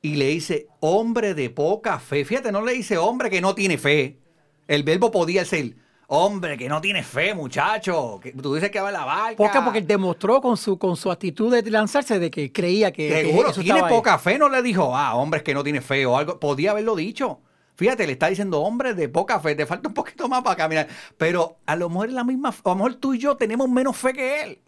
[0.00, 2.24] y le dice, hombre de poca fe.
[2.24, 4.18] Fíjate, no le dice hombre que no tiene fe.
[4.66, 5.74] El verbo podía ser,
[6.06, 8.20] hombre que no tiene fe, muchacho.
[8.22, 9.36] Que tú dices que va a la barca.
[9.36, 13.24] Porque él demostró con su, con su actitud de lanzarse de que creía que, que
[13.24, 13.88] Seguro, eso tiene ahí.
[13.88, 16.38] poca fe, no le dijo, ah, hombres que no tiene fe o algo.
[16.38, 17.40] Podía haberlo dicho.
[17.74, 20.88] Fíjate, le está diciendo, hombre de poca fe, te falta un poquito más para caminar.
[21.16, 23.96] Pero a lo mejor es la misma, a lo mejor tú y yo tenemos menos
[23.96, 24.58] fe que él.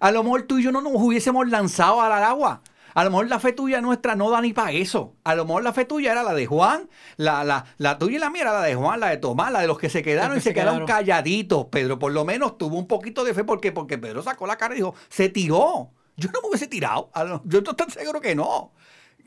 [0.00, 2.62] A lo mejor tú y yo no nos hubiésemos lanzado al agua.
[2.96, 5.14] A lo mejor la fe tuya nuestra no da ni para eso.
[5.22, 8.18] A lo mejor la fe tuya era la de Juan, la, la, la tuya y
[8.18, 10.32] la mía era la de Juan, la de Tomás, la de los que se quedaron
[10.32, 10.86] que y se, se quedaron quedaron.
[10.88, 11.66] calladitos.
[11.66, 14.74] Pedro por lo menos tuvo un poquito de fe porque, porque Pedro sacó la cara
[14.74, 15.90] y dijo, se tiró.
[16.16, 17.10] Yo no me hubiese tirado.
[17.44, 18.72] Yo estoy tan seguro que no.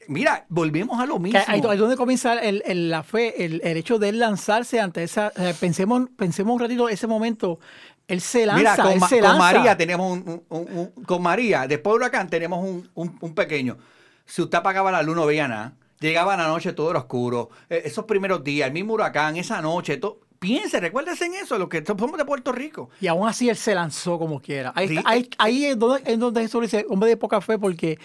[0.08, 1.38] Mira, volvemos a lo mismo.
[1.48, 5.32] ahí, ahí donde comienza el- el- la fe, el, el hecho de lanzarse ante esa.
[5.36, 7.60] eh, pensemos, pensemos un ratito ese momento.
[8.10, 9.38] Él se lanza, Mira, con, él se con lanza.
[9.54, 12.90] María tenemos un, un- un- un- con María, después de huracán tenemos un,
[13.22, 13.78] un- pequeño.
[14.26, 15.74] Si usted apagaba la luz no veía nada.
[16.00, 17.50] Llegaba la noche todo era oscuro.
[17.70, 21.68] Eh, esos primeros días, el mismo huracán, esa noche, to- piense, recuérdese en eso, los
[21.70, 22.90] que somos de Puerto Rico.
[23.02, 24.72] Y aún así él se lanzó como quiera.
[24.76, 27.42] Ahí, Sí, está- ahí, eh, ahí es, donde, es donde Jesús dice, hombre de poca
[27.42, 28.00] fe, porque,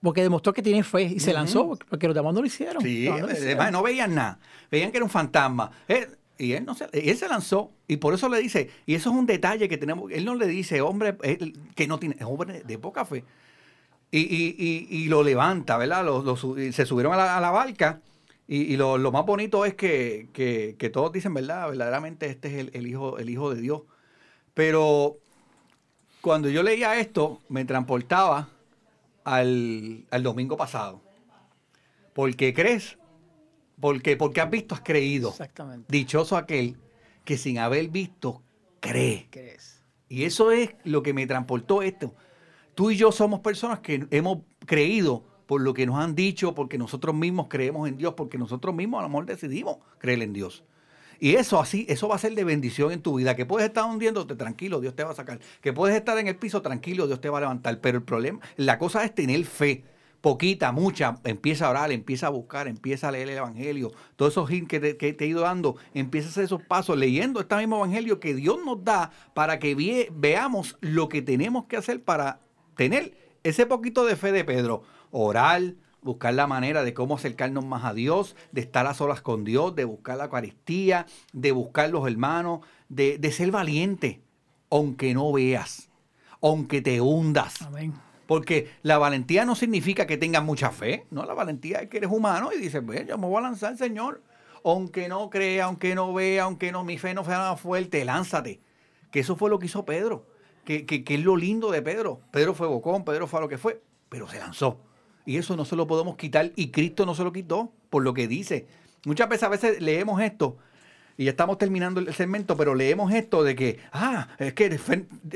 [0.00, 2.82] porque demostró que tiene fe y se lanzó, porque los demás no lo hicieron.
[2.82, 3.46] Sí, no lo hicieron.
[3.48, 4.38] además no veían nada.
[4.70, 5.70] Veían que era un fantasma.
[5.88, 6.08] Eh,
[6.40, 7.70] y él, no se, él se lanzó.
[7.86, 10.10] Y por eso le dice, y eso es un detalle que tenemos.
[10.10, 11.16] Él no le dice, hombre,
[11.76, 13.24] que no tiene, es hombre de poca fe.
[14.10, 16.04] Y, y- y- lo levanta, ¿verdad?
[16.04, 18.00] Lo- se subieron a la, a la barca.
[18.48, 21.68] Y, y lo, lo más bonito es que, que- que todos dicen, ¿verdad?
[21.68, 23.82] Verdaderamente este es el, el hijo, el hijo de Dios.
[24.54, 25.18] Pero
[26.20, 28.48] cuando yo leía esto, me transportaba
[29.24, 31.00] al, al domingo pasado.
[32.12, 32.98] Porque crees,
[33.80, 35.30] porque, porque has visto, has creído.
[35.30, 35.86] Exactamente.
[35.88, 36.76] Dichoso aquel
[37.24, 38.42] que sin haber visto,
[38.80, 39.28] cree.
[39.30, 39.82] ¿Crees?
[40.08, 42.14] Y eso es lo que me transportó esto.
[42.74, 46.78] Tú y yo somos personas que hemos creído por lo que nos han dicho, porque
[46.78, 50.64] nosotros mismos creemos en Dios, porque nosotros mismos a lo mejor decidimos creer en Dios.
[51.18, 53.36] Y eso así, eso va a ser de bendición en tu vida.
[53.36, 55.38] Que puedes estar hundiéndote, tranquilo, Dios te va a sacar.
[55.60, 57.80] Que puedes estar en el piso, tranquilo, Dios te va a levantar.
[57.80, 59.84] Pero el problema, la cosa es tener fe.
[60.20, 63.90] Poquita, mucha, empieza a orar, empieza a buscar, empieza a leer el Evangelio.
[64.16, 67.56] Todos esos hints que te, he ido dando, empieza a hacer esos pasos, leyendo este
[67.56, 72.40] mismo Evangelio que Dios nos da para que veamos lo que tenemos que hacer para
[72.76, 74.82] tener ese poquito de fe de Pedro.
[75.10, 79.44] Orar, buscar la manera de cómo acercarnos más a Dios, de estar a solas con
[79.44, 84.20] Dios, de buscar la Eucaristía, de buscar los hermanos, de, de ser valiente,
[84.68, 85.88] aunque no veas,
[86.42, 87.62] aunque te hundas.
[87.62, 87.94] Amén.
[88.30, 92.12] Porque la valentía no significa que tengas mucha fe, no, la valentía es que eres
[92.12, 94.22] humano y dices, pues yo me voy a lanzar, Señor.
[94.64, 98.60] Aunque no crea, aunque no vea, aunque no mi fe no sea fuerte, lánzate.
[99.10, 100.28] Que eso fue lo que hizo Pedro.
[100.64, 102.20] Que, que, que es lo lindo de Pedro.
[102.30, 104.80] Pedro fue bocón, Pedro fue a lo que fue, pero se lanzó.
[105.26, 108.14] Y eso no se lo podemos quitar y Cristo no se lo quitó por lo
[108.14, 108.68] que dice.
[109.06, 110.56] Muchas veces a veces leemos esto
[111.16, 114.70] y ya estamos terminando el segmento, pero leemos esto de que, ah, es que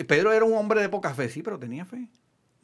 [0.07, 1.29] Pedro era un hombre de poca fe.
[1.29, 2.09] Sí, pero tenía fe.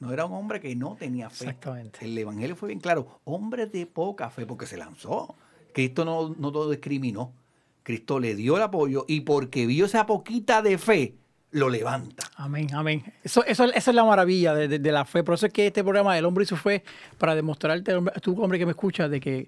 [0.01, 1.45] No era un hombre que no tenía fe.
[1.45, 2.05] Exactamente.
[2.05, 3.21] El Evangelio fue bien claro.
[3.25, 5.35] Hombre de poca fe, porque se lanzó.
[5.73, 7.33] Cristo no, no lo discriminó.
[7.83, 11.15] Cristo le dio el apoyo y porque vio esa poquita de fe,
[11.51, 12.25] lo levanta.
[12.37, 13.03] Amén, amén.
[13.25, 15.23] Eso, eso, esa es la maravilla de, de- de la fe.
[15.23, 16.83] Por eso es que este programa, El Hombre y su Fe,
[17.19, 19.47] para demostrarte, tú hombre que me escuchas, de que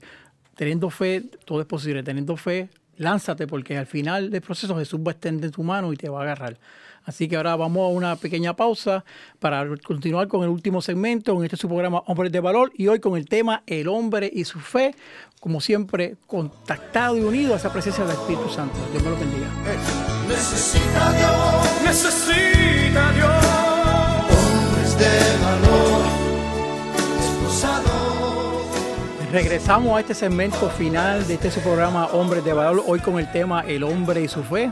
[0.54, 2.02] teniendo fe todo es posible.
[2.02, 5.96] Teniendo fe, lánzate, porque al final del proceso Jesús va a extender tu mano y
[5.96, 6.58] te va a agarrar.
[7.04, 9.04] Así que ahora vamos a una pequeña pausa
[9.38, 13.00] para continuar con el último segmento en este su programa Hombres de Valor y hoy
[13.00, 14.94] con el tema El hombre y su fe,
[15.40, 18.76] como siempre, contactado y unido a esa presencia del Espíritu Santo.
[18.92, 19.48] Dios me lo bendiga.
[20.28, 23.31] Necesita Dios Necesita Dios.
[24.31, 26.02] hombres de valor,
[27.20, 28.12] esposados.
[29.33, 33.31] Regresamos a este segmento final de este su programa Hombres de Valor, hoy con el
[33.33, 34.70] tema El hombre y su fe.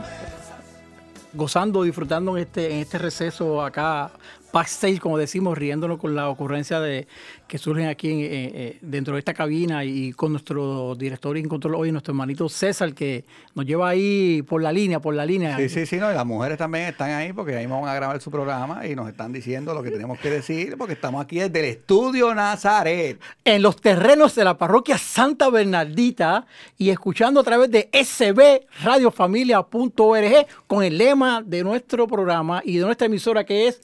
[1.33, 4.11] Gozando, disfrutando en este, en este receso acá,
[4.51, 7.07] backstage, como decimos, riéndonos con la ocurrencia de,
[7.47, 11.49] que surgen aquí en, eh, eh, dentro de esta cabina y con nuestro director en
[11.49, 13.25] control hoy, nuestro hermanito César, que
[13.55, 15.57] nos lleva ahí por la línea, por la línea.
[15.57, 18.21] Sí, sí, sí, no, y las mujeres también están ahí porque ahí van a grabar
[18.21, 21.59] su programa y nos están diciendo lo que tenemos que decir porque estamos aquí desde
[21.59, 23.19] el estudio Nazaret.
[23.43, 26.45] en los terrenos de la parroquia Santa Bernardita
[26.77, 33.07] y escuchando a través de sbradiofamilia.org con el lema de nuestro programa y de nuestra
[33.07, 33.81] emisora que es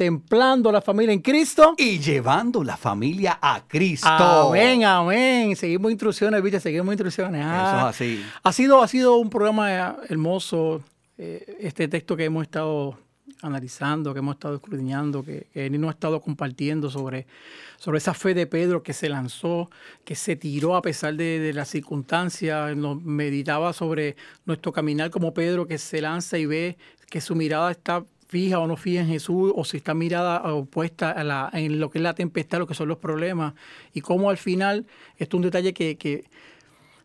[0.00, 1.74] contemplando la familia en Cristo.
[1.76, 4.08] Y llevando la familia a Cristo.
[4.08, 5.54] Amén, amén.
[5.54, 7.42] Seguimos instrucciones, viste, seguimos instrucciones.
[7.42, 8.24] Eso Ah, es así.
[8.42, 10.82] Ha sido, ha sido un programa eh, hermoso,
[11.18, 12.96] eh, este texto que hemos estado
[13.42, 17.26] analizando, que hemos estado escudriñando, que, que ha estado compartiendo sobre,
[17.76, 19.70] sobre esa fe de Pedro que se lanzó,
[20.04, 25.34] que se tiró a pesar de, de las circunstancias, nos meditaba sobre nuestro caminar como
[25.34, 26.78] Pedro que se lanza y ve
[27.10, 31.10] que su mirada está fija o no fija en Jesús, o si está mirada opuesta
[31.10, 33.54] a la, en lo que es la tempestad, lo que son los problemas,
[33.92, 34.86] y cómo al final,
[35.18, 36.24] esto es un detalle que,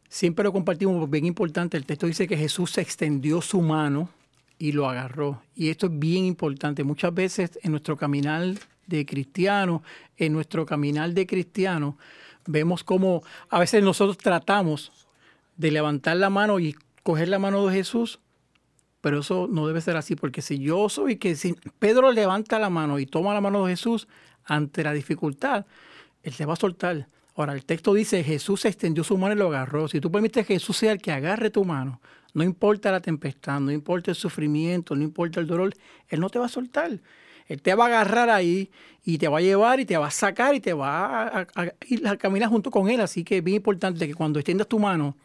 [0.07, 4.09] siempre lo compartimos, porque es bien importante, el texto dice que Jesús extendió su mano
[4.59, 5.41] y lo agarró.
[5.55, 6.83] Y esto es bien importante.
[6.83, 8.53] Muchas veces en nuestro caminar
[8.85, 9.81] de cristiano,
[10.17, 11.97] en nuestro caminar de cristiano,
[12.45, 14.91] vemos como a veces nosotros tratamos
[15.57, 18.19] de levantar la mano y coger la mano de Jesús,
[19.05, 22.71] pero eso no debe ser así, porque si yo soy que si Pedro levanta la
[22.71, 24.07] mano y toma la mano de Jesús
[24.45, 25.67] ante la dificultad,
[26.23, 27.07] él te va a soltar.
[27.35, 29.87] Ahora, el texto dice, Jesús extendió su mano y lo agarró.
[29.87, 32.01] Si tú permites que Jesús sea el que agarre tu mano,
[32.33, 35.71] no importa la tempestad, no importa el sufrimiento, no importa el dolor,
[36.07, 36.99] Él no te va a soltar.
[37.47, 38.71] Él te va a agarrar ahí
[39.03, 41.47] y te va a llevar y te va a sacar y te va a, a-
[41.61, 43.01] a ir a caminar junto con Él.
[43.01, 45.15] Así que es bien importante que cuando extiendas tu mano,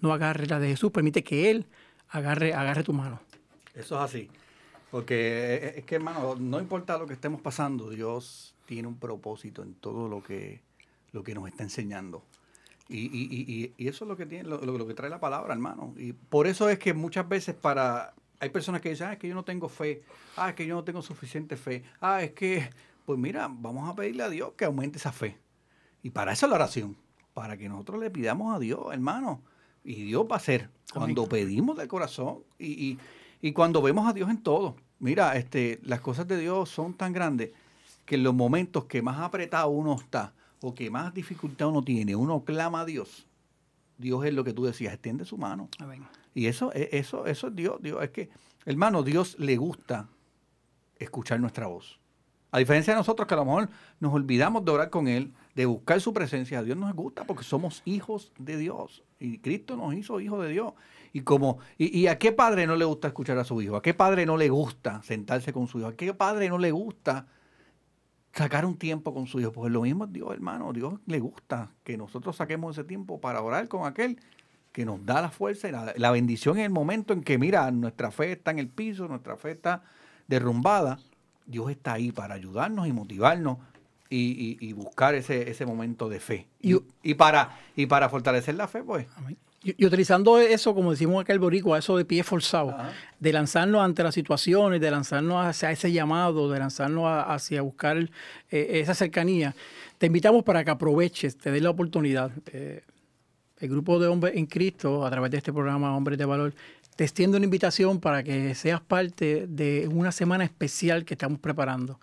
[0.00, 1.66] no agarre la de Jesús, permite que Él
[2.12, 3.20] agarre, agarre tu mano.
[3.74, 4.30] Eso es así.
[4.90, 9.62] Porque es- es que, hermano, no importa lo que estemos pasando, Dios tiene un propósito
[9.62, 10.60] en todo lo que,
[11.12, 12.22] lo que nos está enseñando.
[12.88, 15.18] Y, y- y- y- eso es lo que tiene, lo, lo- lo que trae la
[15.20, 15.94] palabra, hermano.
[15.96, 19.28] Y por eso es que muchas veces para hay personas que dicen, ah, es que
[19.28, 20.02] yo no tengo fe,
[20.36, 22.68] ah, es que yo no tengo suficiente fe, ah, es que,
[23.06, 25.38] pues mira, vamos a pedirle a Dios que aumente esa fe.
[26.02, 26.96] Y para eso es la oración,
[27.34, 29.40] para que nosotros le pidamos a Dios, hermano.
[29.84, 32.98] Y Dios va a hacer cuando pedimos de corazón y, y-
[33.40, 34.76] y cuando vemos a Dios en todo.
[35.00, 37.50] Mira, este, las cosas de Dios son tan grandes
[38.04, 42.14] que en los momentos que más apretado uno está o que más dificultad uno tiene,
[42.14, 43.26] uno clama a Dios.
[43.98, 45.68] Dios es lo que tú decías, extiende su mano.
[45.80, 46.06] Amén.
[46.34, 48.02] Y eso, e- eso, eso es Dios, Dios.
[48.02, 48.30] Es que,
[48.64, 50.08] hermano, Dios le gusta
[50.98, 51.98] escuchar nuestra voz.
[52.52, 55.66] A diferencia de nosotros que a lo mejor nos olvidamos de orar con Él, de
[55.66, 59.02] buscar su presencia, a Dios nos gusta porque somos hijos de Dios.
[59.22, 60.72] Y Cristo nos hizo hijos de Dios.
[61.12, 63.76] Y como, y, y a qué padre no le gusta escuchar a su hijo?
[63.76, 65.88] ¿A qué padre no le gusta sentarse con su hijo?
[65.88, 67.26] ¿A qué padre no le gusta
[68.32, 69.52] sacar un tiempo con su hijo?
[69.52, 70.72] Pues lo mismo Dios, hermano.
[70.72, 74.18] Dios le gusta que nosotros saquemos ese tiempo para orar con aquel
[74.72, 77.70] que nos da la fuerza y la, la bendición en el momento en que, mira,
[77.70, 79.82] nuestra fe está en el piso, nuestra fe está
[80.26, 80.98] derrumbada.
[81.46, 83.58] Dios está ahí para ayudarnos y motivarnos
[84.14, 86.46] y, y- y buscar ese, ese momento de fe.
[86.60, 89.06] Y, Y- para, y para fortalecer la fe, pues.
[89.16, 89.36] Amén.
[89.64, 92.90] Y, utilizando eso, como decimos acá el boricua, eso de pie forzado, Ajá.
[93.20, 97.96] de lanzarnos ante las situaciones, de lanzarnos hacia ese llamado, de lanzarnos a- hacia buscar
[98.50, 99.54] eh, esa cercanía,
[99.98, 102.32] te invitamos para que aproveches, te des la oportunidad.
[102.52, 102.82] Eh,
[103.60, 106.52] el grupo de hombres en Cristo, a través de este programa Hombres de Valor,
[106.96, 112.00] te extiende una invitación para que seas parte de una semana especial que estamos preparando.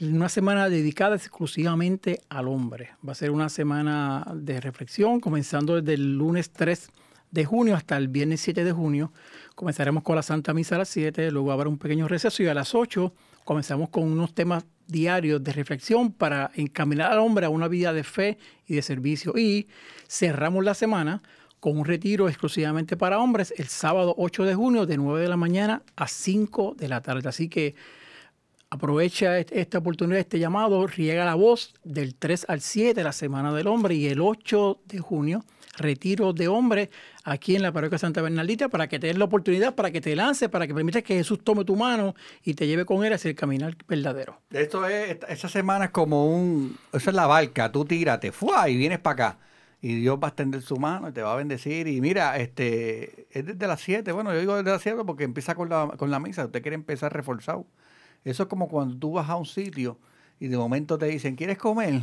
[0.00, 2.90] Una semana dedicada exclusivamente al hombre.
[3.06, 6.90] Va a ser una semana de reflexión, comenzando desde el lunes 3
[7.30, 9.12] de junio hasta el viernes 7 de junio.
[9.54, 12.54] Comenzaremos con la Santa Misa a las 7, luego habrá un pequeño receso y a
[12.54, 13.14] las 8
[13.44, 18.02] comenzamos con unos temas diarios de reflexión para encaminar al hombre a una vida de
[18.02, 19.38] fe y de servicio.
[19.38, 19.68] Y
[20.08, 21.22] cerramos la semana
[21.60, 25.36] con un retiro exclusivamente para hombres el sábado 8 de junio de 9 de la
[25.36, 27.28] mañana a 5 de la tarde.
[27.28, 27.76] Así que
[28.74, 33.52] aprovecha est- esta oportunidad, este llamado, riega la voz del 3 al 7, la Semana
[33.52, 35.44] del Hombre, y el 8 de junio,
[35.76, 36.90] retiro de hombre
[37.24, 40.14] aquí en la parroquia Santa Bernardita para que te des la oportunidad, para que te
[40.14, 42.14] lances, para que permitas que Jesús tome tu mano
[42.44, 44.40] y te lleve con él hacia el caminar verdadero.
[44.50, 48.68] Esto es, esa semana es como un, esa es la barca, tú tírate, ¡fua!
[48.68, 49.38] y vienes para acá.
[49.80, 51.86] Y Dios va a extender su mano y te va a bendecir.
[51.88, 55.54] Y mira, este, es desde las 7, bueno, yo digo desde las 7 porque empieza
[55.54, 57.66] con la, con la misa, usted quiere empezar reforzado.
[58.24, 59.98] Eso es como cuando tú vas a un sitio
[60.40, 62.00] y de momento te dicen, ¿quieres comer?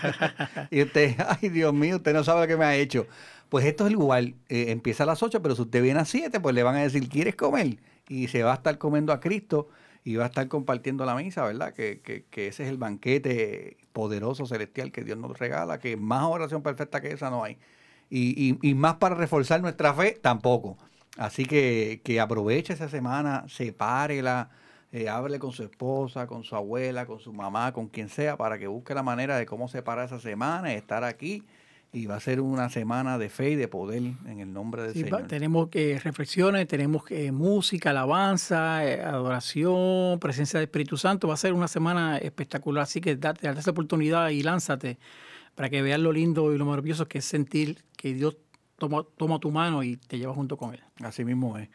[0.70, 3.06] y usted, ay Dios mío, usted no sabe lo que me ha hecho.
[3.48, 6.40] Pues esto es igual, eh, empieza a las 8, pero si usted viene a 7,
[6.40, 7.76] pues le van a decir, ¿quieres comer?
[8.08, 9.68] Y se va a estar comiendo a Cristo
[10.04, 11.74] y va a estar compartiendo la misa, ¿verdad?
[11.74, 16.62] Que, que, ese es el banquete poderoso, celestial que Dios nos regala, que más oración
[16.62, 17.58] perfecta que esa no hay.
[18.08, 20.78] Y, y, y más para reforzar nuestra fe, tampoco.
[21.18, 24.50] Así que, que aproveche esa semana, sepárela,
[24.92, 28.58] eh, hable con su esposa, con su abuela, con su mamá, con quien sea, para
[28.58, 31.42] que busque la manera de cómo separar esa semana y estar aquí
[31.94, 34.92] y va a ser una semana de fe y de poder en el nombre del
[34.94, 35.28] Sí, va- Señor.
[35.28, 41.28] tenemos que reflexiones, tenemos música, alabanza, eh, adoración, presencia del Espíritu Santo.
[41.28, 44.98] Va a ser una semana espectacular, así que date, date esa oportunidad y lánzate
[45.54, 48.36] para que veas lo lindo y lo maravilloso que es sentir que Dios
[48.78, 50.80] toma, toma tu mano y te lleva junto con Él.
[51.02, 51.68] Así mismo es.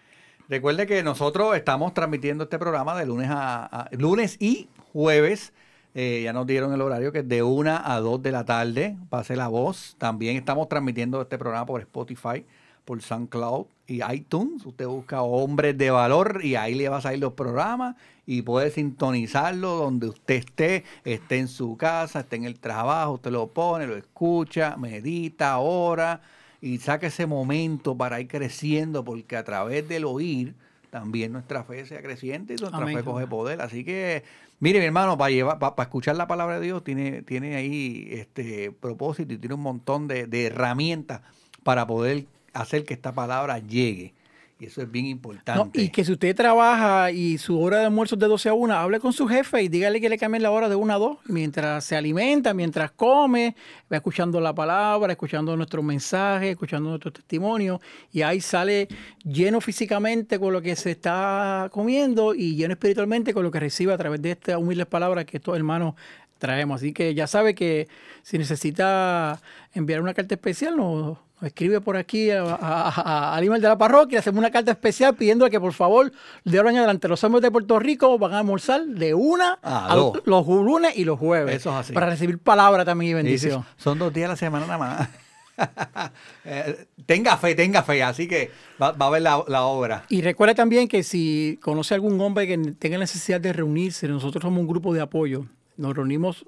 [0.50, 5.52] Recuerde que nosotros estamos transmitiendo este programa de lunes a, lunes y jueves.
[5.94, 8.96] Eh, ya nos dieron el horario que es de 1 a 2 de la tarde.
[9.10, 9.98] Pase la voz.
[9.98, 12.46] También estamos transmitiendo este programa por Spotify,
[12.86, 14.66] por SoundCloud y iTunes.
[14.66, 18.72] Usted busca Hombres de Valor y ahí le va a salir los programas y puede
[18.72, 23.86] sintonizarlo donde usted esté, esté en su casa, esté en el trabajo, usted lo pone,
[23.86, 26.22] lo escucha, medita, ora
[26.62, 30.56] y saque ese momento para ir creciendo, porque a través del oír
[30.90, 32.98] también nuestra fe sea creciente y nuestra Amén.
[32.98, 33.62] fe coge poder.
[33.62, 34.24] Así que,
[34.60, 38.72] mire, mi hermano, para llevar, para, escuchar la palabra de Dios, tiene, tiene ahí este
[38.72, 41.22] propósito y tiene un montón de, de herramientas
[41.64, 44.14] para poder hacer que esta palabra llegue.
[44.60, 45.80] Y eso es bien No, importante.
[45.82, 48.74] y que si usted trabaja y su hora de almuerzo es de 12 a 1,
[48.74, 51.18] hable con su jefe y dígale que le cambien la hora de 1 a 2.
[51.26, 53.56] Mientras se alimenta, mientras come,
[53.92, 57.80] va escuchando la palabra, escuchando nuestros mensajes, escuchando nuestros testimonios.
[58.12, 58.88] Y ahí sale
[59.24, 63.94] lleno físicamente con lo que se está comiendo y lleno espiritualmente con lo que recibe
[63.94, 65.94] a través de estas humildes palabras que estos hermanos
[66.38, 66.82] traemos.
[66.82, 67.88] Así que ya sabe que
[68.24, 69.40] si necesita
[69.74, 73.78] enviar una carta especial, nos, escribe por aquí a- a- a- al email de la
[73.78, 76.12] parroquia, hacemos una carta especial pidiendo que por favor
[76.44, 79.92] de ahora en adelante los hombres de Puerto Rico van a almorzar de una A
[79.92, 80.16] a dos.
[80.26, 81.56] los, los lunes y los jueves.
[81.58, 81.94] Eso es así.
[81.94, 83.64] Para recibir palabra también y bendición.
[83.78, 85.10] son dos días a la semana nada más.
[86.46, 88.04] Eh, tenga fe, tenga fe.
[88.04, 90.04] Así que va, va a ver la, la obra.
[90.10, 94.60] Y recuerde también que si conoce algún hombre que tenga necesidad de reunirse, nosotros somos
[94.62, 95.46] un grupo de apoyo.
[95.78, 96.46] Nos reunimos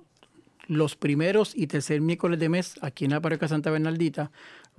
[0.68, 4.32] los primeros y tercer miércoles de mes aquí en la parroquia Santa Bernardita,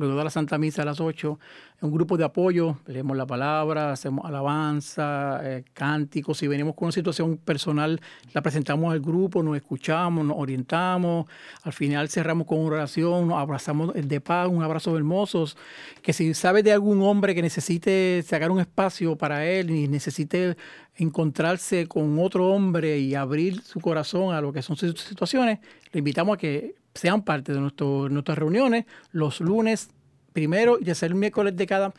[0.07, 1.39] luego de la Santa Misa a las 8,
[1.83, 6.93] un grupo de apoyo, leemos la palabra, hacemos alabanza, eh, cánticos, si venimos con una
[6.93, 8.01] situación personal,
[8.33, 11.27] la presentamos al grupo, nos escuchamos, nos orientamos,
[11.63, 15.57] al final cerramos con una oración, nos abrazamos de paz, un abrazo hermosos,
[16.03, 20.57] que si sabe de algún hombre que necesite sacar un espacio para él y necesite
[20.97, 25.61] encontrarse con otro hombre y abrir su corazón a lo que son sus situaciones,
[25.93, 29.91] le invitamos a que sean parte de nuestras reuniones los lunes
[30.33, 31.93] primero y tercer miércoles de cada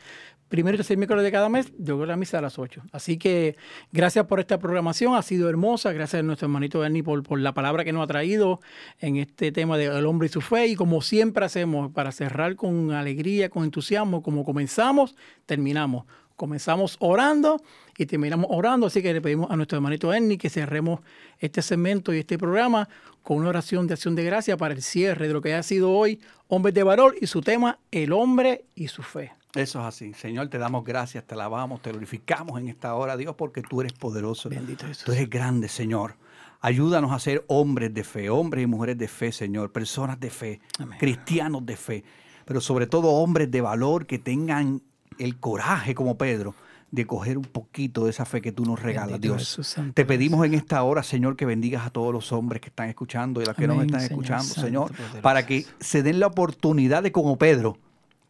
[0.52, 2.82] primero y tercer miércoles de cada mes, yo creo la misa a las 8.
[2.92, 3.56] Así que
[3.90, 7.54] gracias por esta programación, ha sido hermosa, gracias a nuestro hermanito Ernie por, por la
[7.54, 8.60] palabra que nos ha traído
[8.98, 10.66] en este tema del hombre y su fe.
[10.66, 15.16] Y como siempre hacemos, para cerrar con alegría, con entusiasmo, como comenzamos,
[15.46, 16.04] terminamos.
[16.36, 17.62] Comenzamos orando
[17.96, 21.00] y terminamos orando, así que le pedimos a nuestro hermanito Ernie que cerremos
[21.38, 22.88] este segmento y este programa
[23.22, 25.92] con una oración de acción de gracia para el cierre de lo que ha sido
[25.92, 29.32] hoy Hombres de Valor y su tema El hombre y su fe.
[29.54, 30.14] Eso es así.
[30.14, 33.92] Señor, te damos gracias, te alabamos, te glorificamos en esta hora, Dios, porque tú eres
[33.92, 34.48] poderoso.
[34.48, 35.04] Bendito Jesús.
[35.04, 36.16] Tú eres grande, Señor.
[36.60, 40.60] Ayúdanos a ser hombres de fe, hombres y mujeres de fe, Señor, personas de fe,
[40.78, 40.98] Amén.
[40.98, 42.04] cristianos de fe,
[42.44, 44.80] pero sobre todo hombres de valor que tengan
[45.18, 46.54] el coraje como Pedro
[46.90, 49.76] de coger un poquito de esa fe que tú nos regalas, Bendito Dios.
[49.94, 53.40] Te pedimos en esta hora, Señor, que bendigas a todos los hombres que están escuchando
[53.40, 54.92] y los que no nos Amén, están Señor escuchando, Santo, Señor,
[55.22, 57.78] para que se den la oportunidad de, como Pedro,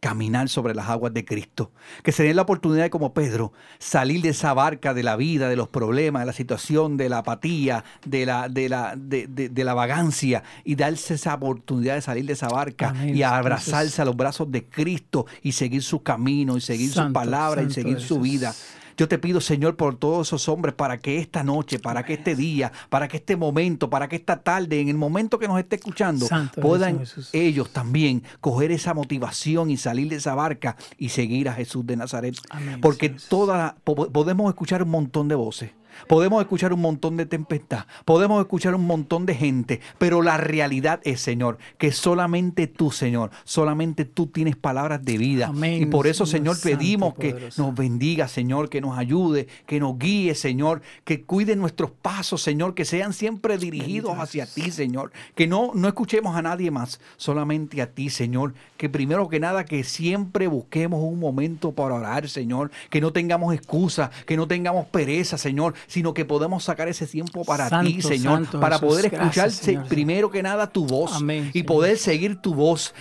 [0.03, 1.71] caminar sobre las aguas de Cristo.
[2.03, 5.47] Que se den la oportunidad de, como Pedro, salir de esa barca de la vida,
[5.47, 9.47] de los problemas, de la situación, de la apatía, de la, de la, de, de-
[9.47, 14.01] de la vagancia y darse esa oportunidad de salir de esa barca Amén, y abrazarse
[14.01, 17.71] a los brazos de Cristo y seguir su camino y seguir su Santo, palabra y
[17.71, 18.53] seguir su vida.
[18.97, 22.35] Yo te pido, Señor, por todos esos hombres, para que esta noche, para que este
[22.35, 25.77] día, para que este momento, para que esta tarde, en el momento que nos esté
[25.77, 27.29] escuchando, Santo puedan Jesús.
[27.33, 31.97] ellos también coger esa motivación y salir de esa barca y seguir a Jesús de
[31.97, 32.35] Nazaret.
[32.49, 35.71] Amén, Porque toda podemos escuchar un montón de voces.
[36.07, 40.99] Podemos escuchar un montón de tempestad, podemos escuchar un montón de gente, pero la realidad
[41.03, 45.47] es, Señor, que solamente tú, Señor, solamente tú tienes palabras de vida.
[45.47, 49.79] Amén, y por eso, Señor Señor, pedimos que nos bendiga, Señor, que nos ayude, que
[49.79, 55.11] nos guíe, Señor, que cuide nuestros pasos, Señor, que sean siempre dirigidos hacia ti, Señor.
[55.35, 58.53] Que no, no escuchemos a nadie más, solamente a ti, Señor.
[58.77, 62.71] Que primero que nada, que siempre busquemos un momento para orar, Señor.
[62.89, 67.43] Que no tengamos excusa, que no tengamos pereza, Señor, sino que podemos sacar ese tiempo
[67.43, 68.89] para ti, Señor, santo para Jesús.
[68.89, 69.87] poder Gracias, escuchar Señor.
[69.87, 71.65] primero que nada tu voz Amén, y Señor.
[71.65, 72.93] poder seguir tu voz.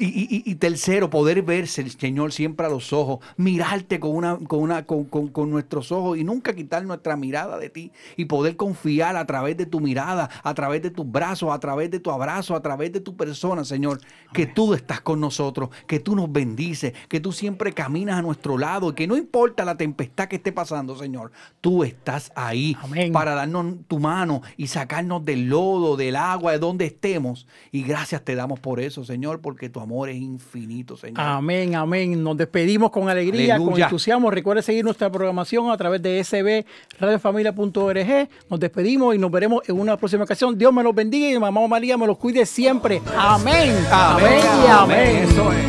[0.00, 4.60] Y, y- y tercero, poder verse, Señor, siempre a los ojos, mirarte con, una, con,
[4.60, 8.56] una, con, con- con nuestros ojos y nunca quitar nuestra mirada de ti y poder
[8.56, 12.10] confiar a través de tu mirada, a través de tus brazos, a través de tu
[12.10, 14.00] abrazo, a través de tu persona, Señor,
[14.32, 18.56] que tú estás con nosotros, que tú nos bendices, que tú siempre caminas a nuestro
[18.56, 21.30] lado y que no importa la tempestad que esté pasando, Señor,
[21.60, 23.12] tú estás ahí Amén.
[23.12, 27.46] para darnos tu mano y sacarnos del lodo, del agua, de donde estemos.
[27.70, 31.20] Y gracias te damos por eso, Señor, porque tu amor es infinito, Señor.
[31.20, 32.22] Amén, amén.
[32.22, 34.30] Nos despedimos con alegría, con entusiasmo.
[34.30, 38.28] Recuerde seguir nuestra programación a través de sbradiofamilia.org.
[38.48, 40.56] Nos despedimos y nos veremos en una próxima ocasión.
[40.56, 43.02] Dios me los bendiga y mamá María me los cuide siempre.
[43.16, 43.74] Amén.
[43.90, 45.28] Amén, y amén.
[45.28, 45.64] Eso es.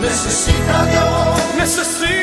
[0.00, 1.56] Necesita Dios.
[1.58, 2.21] Necesita.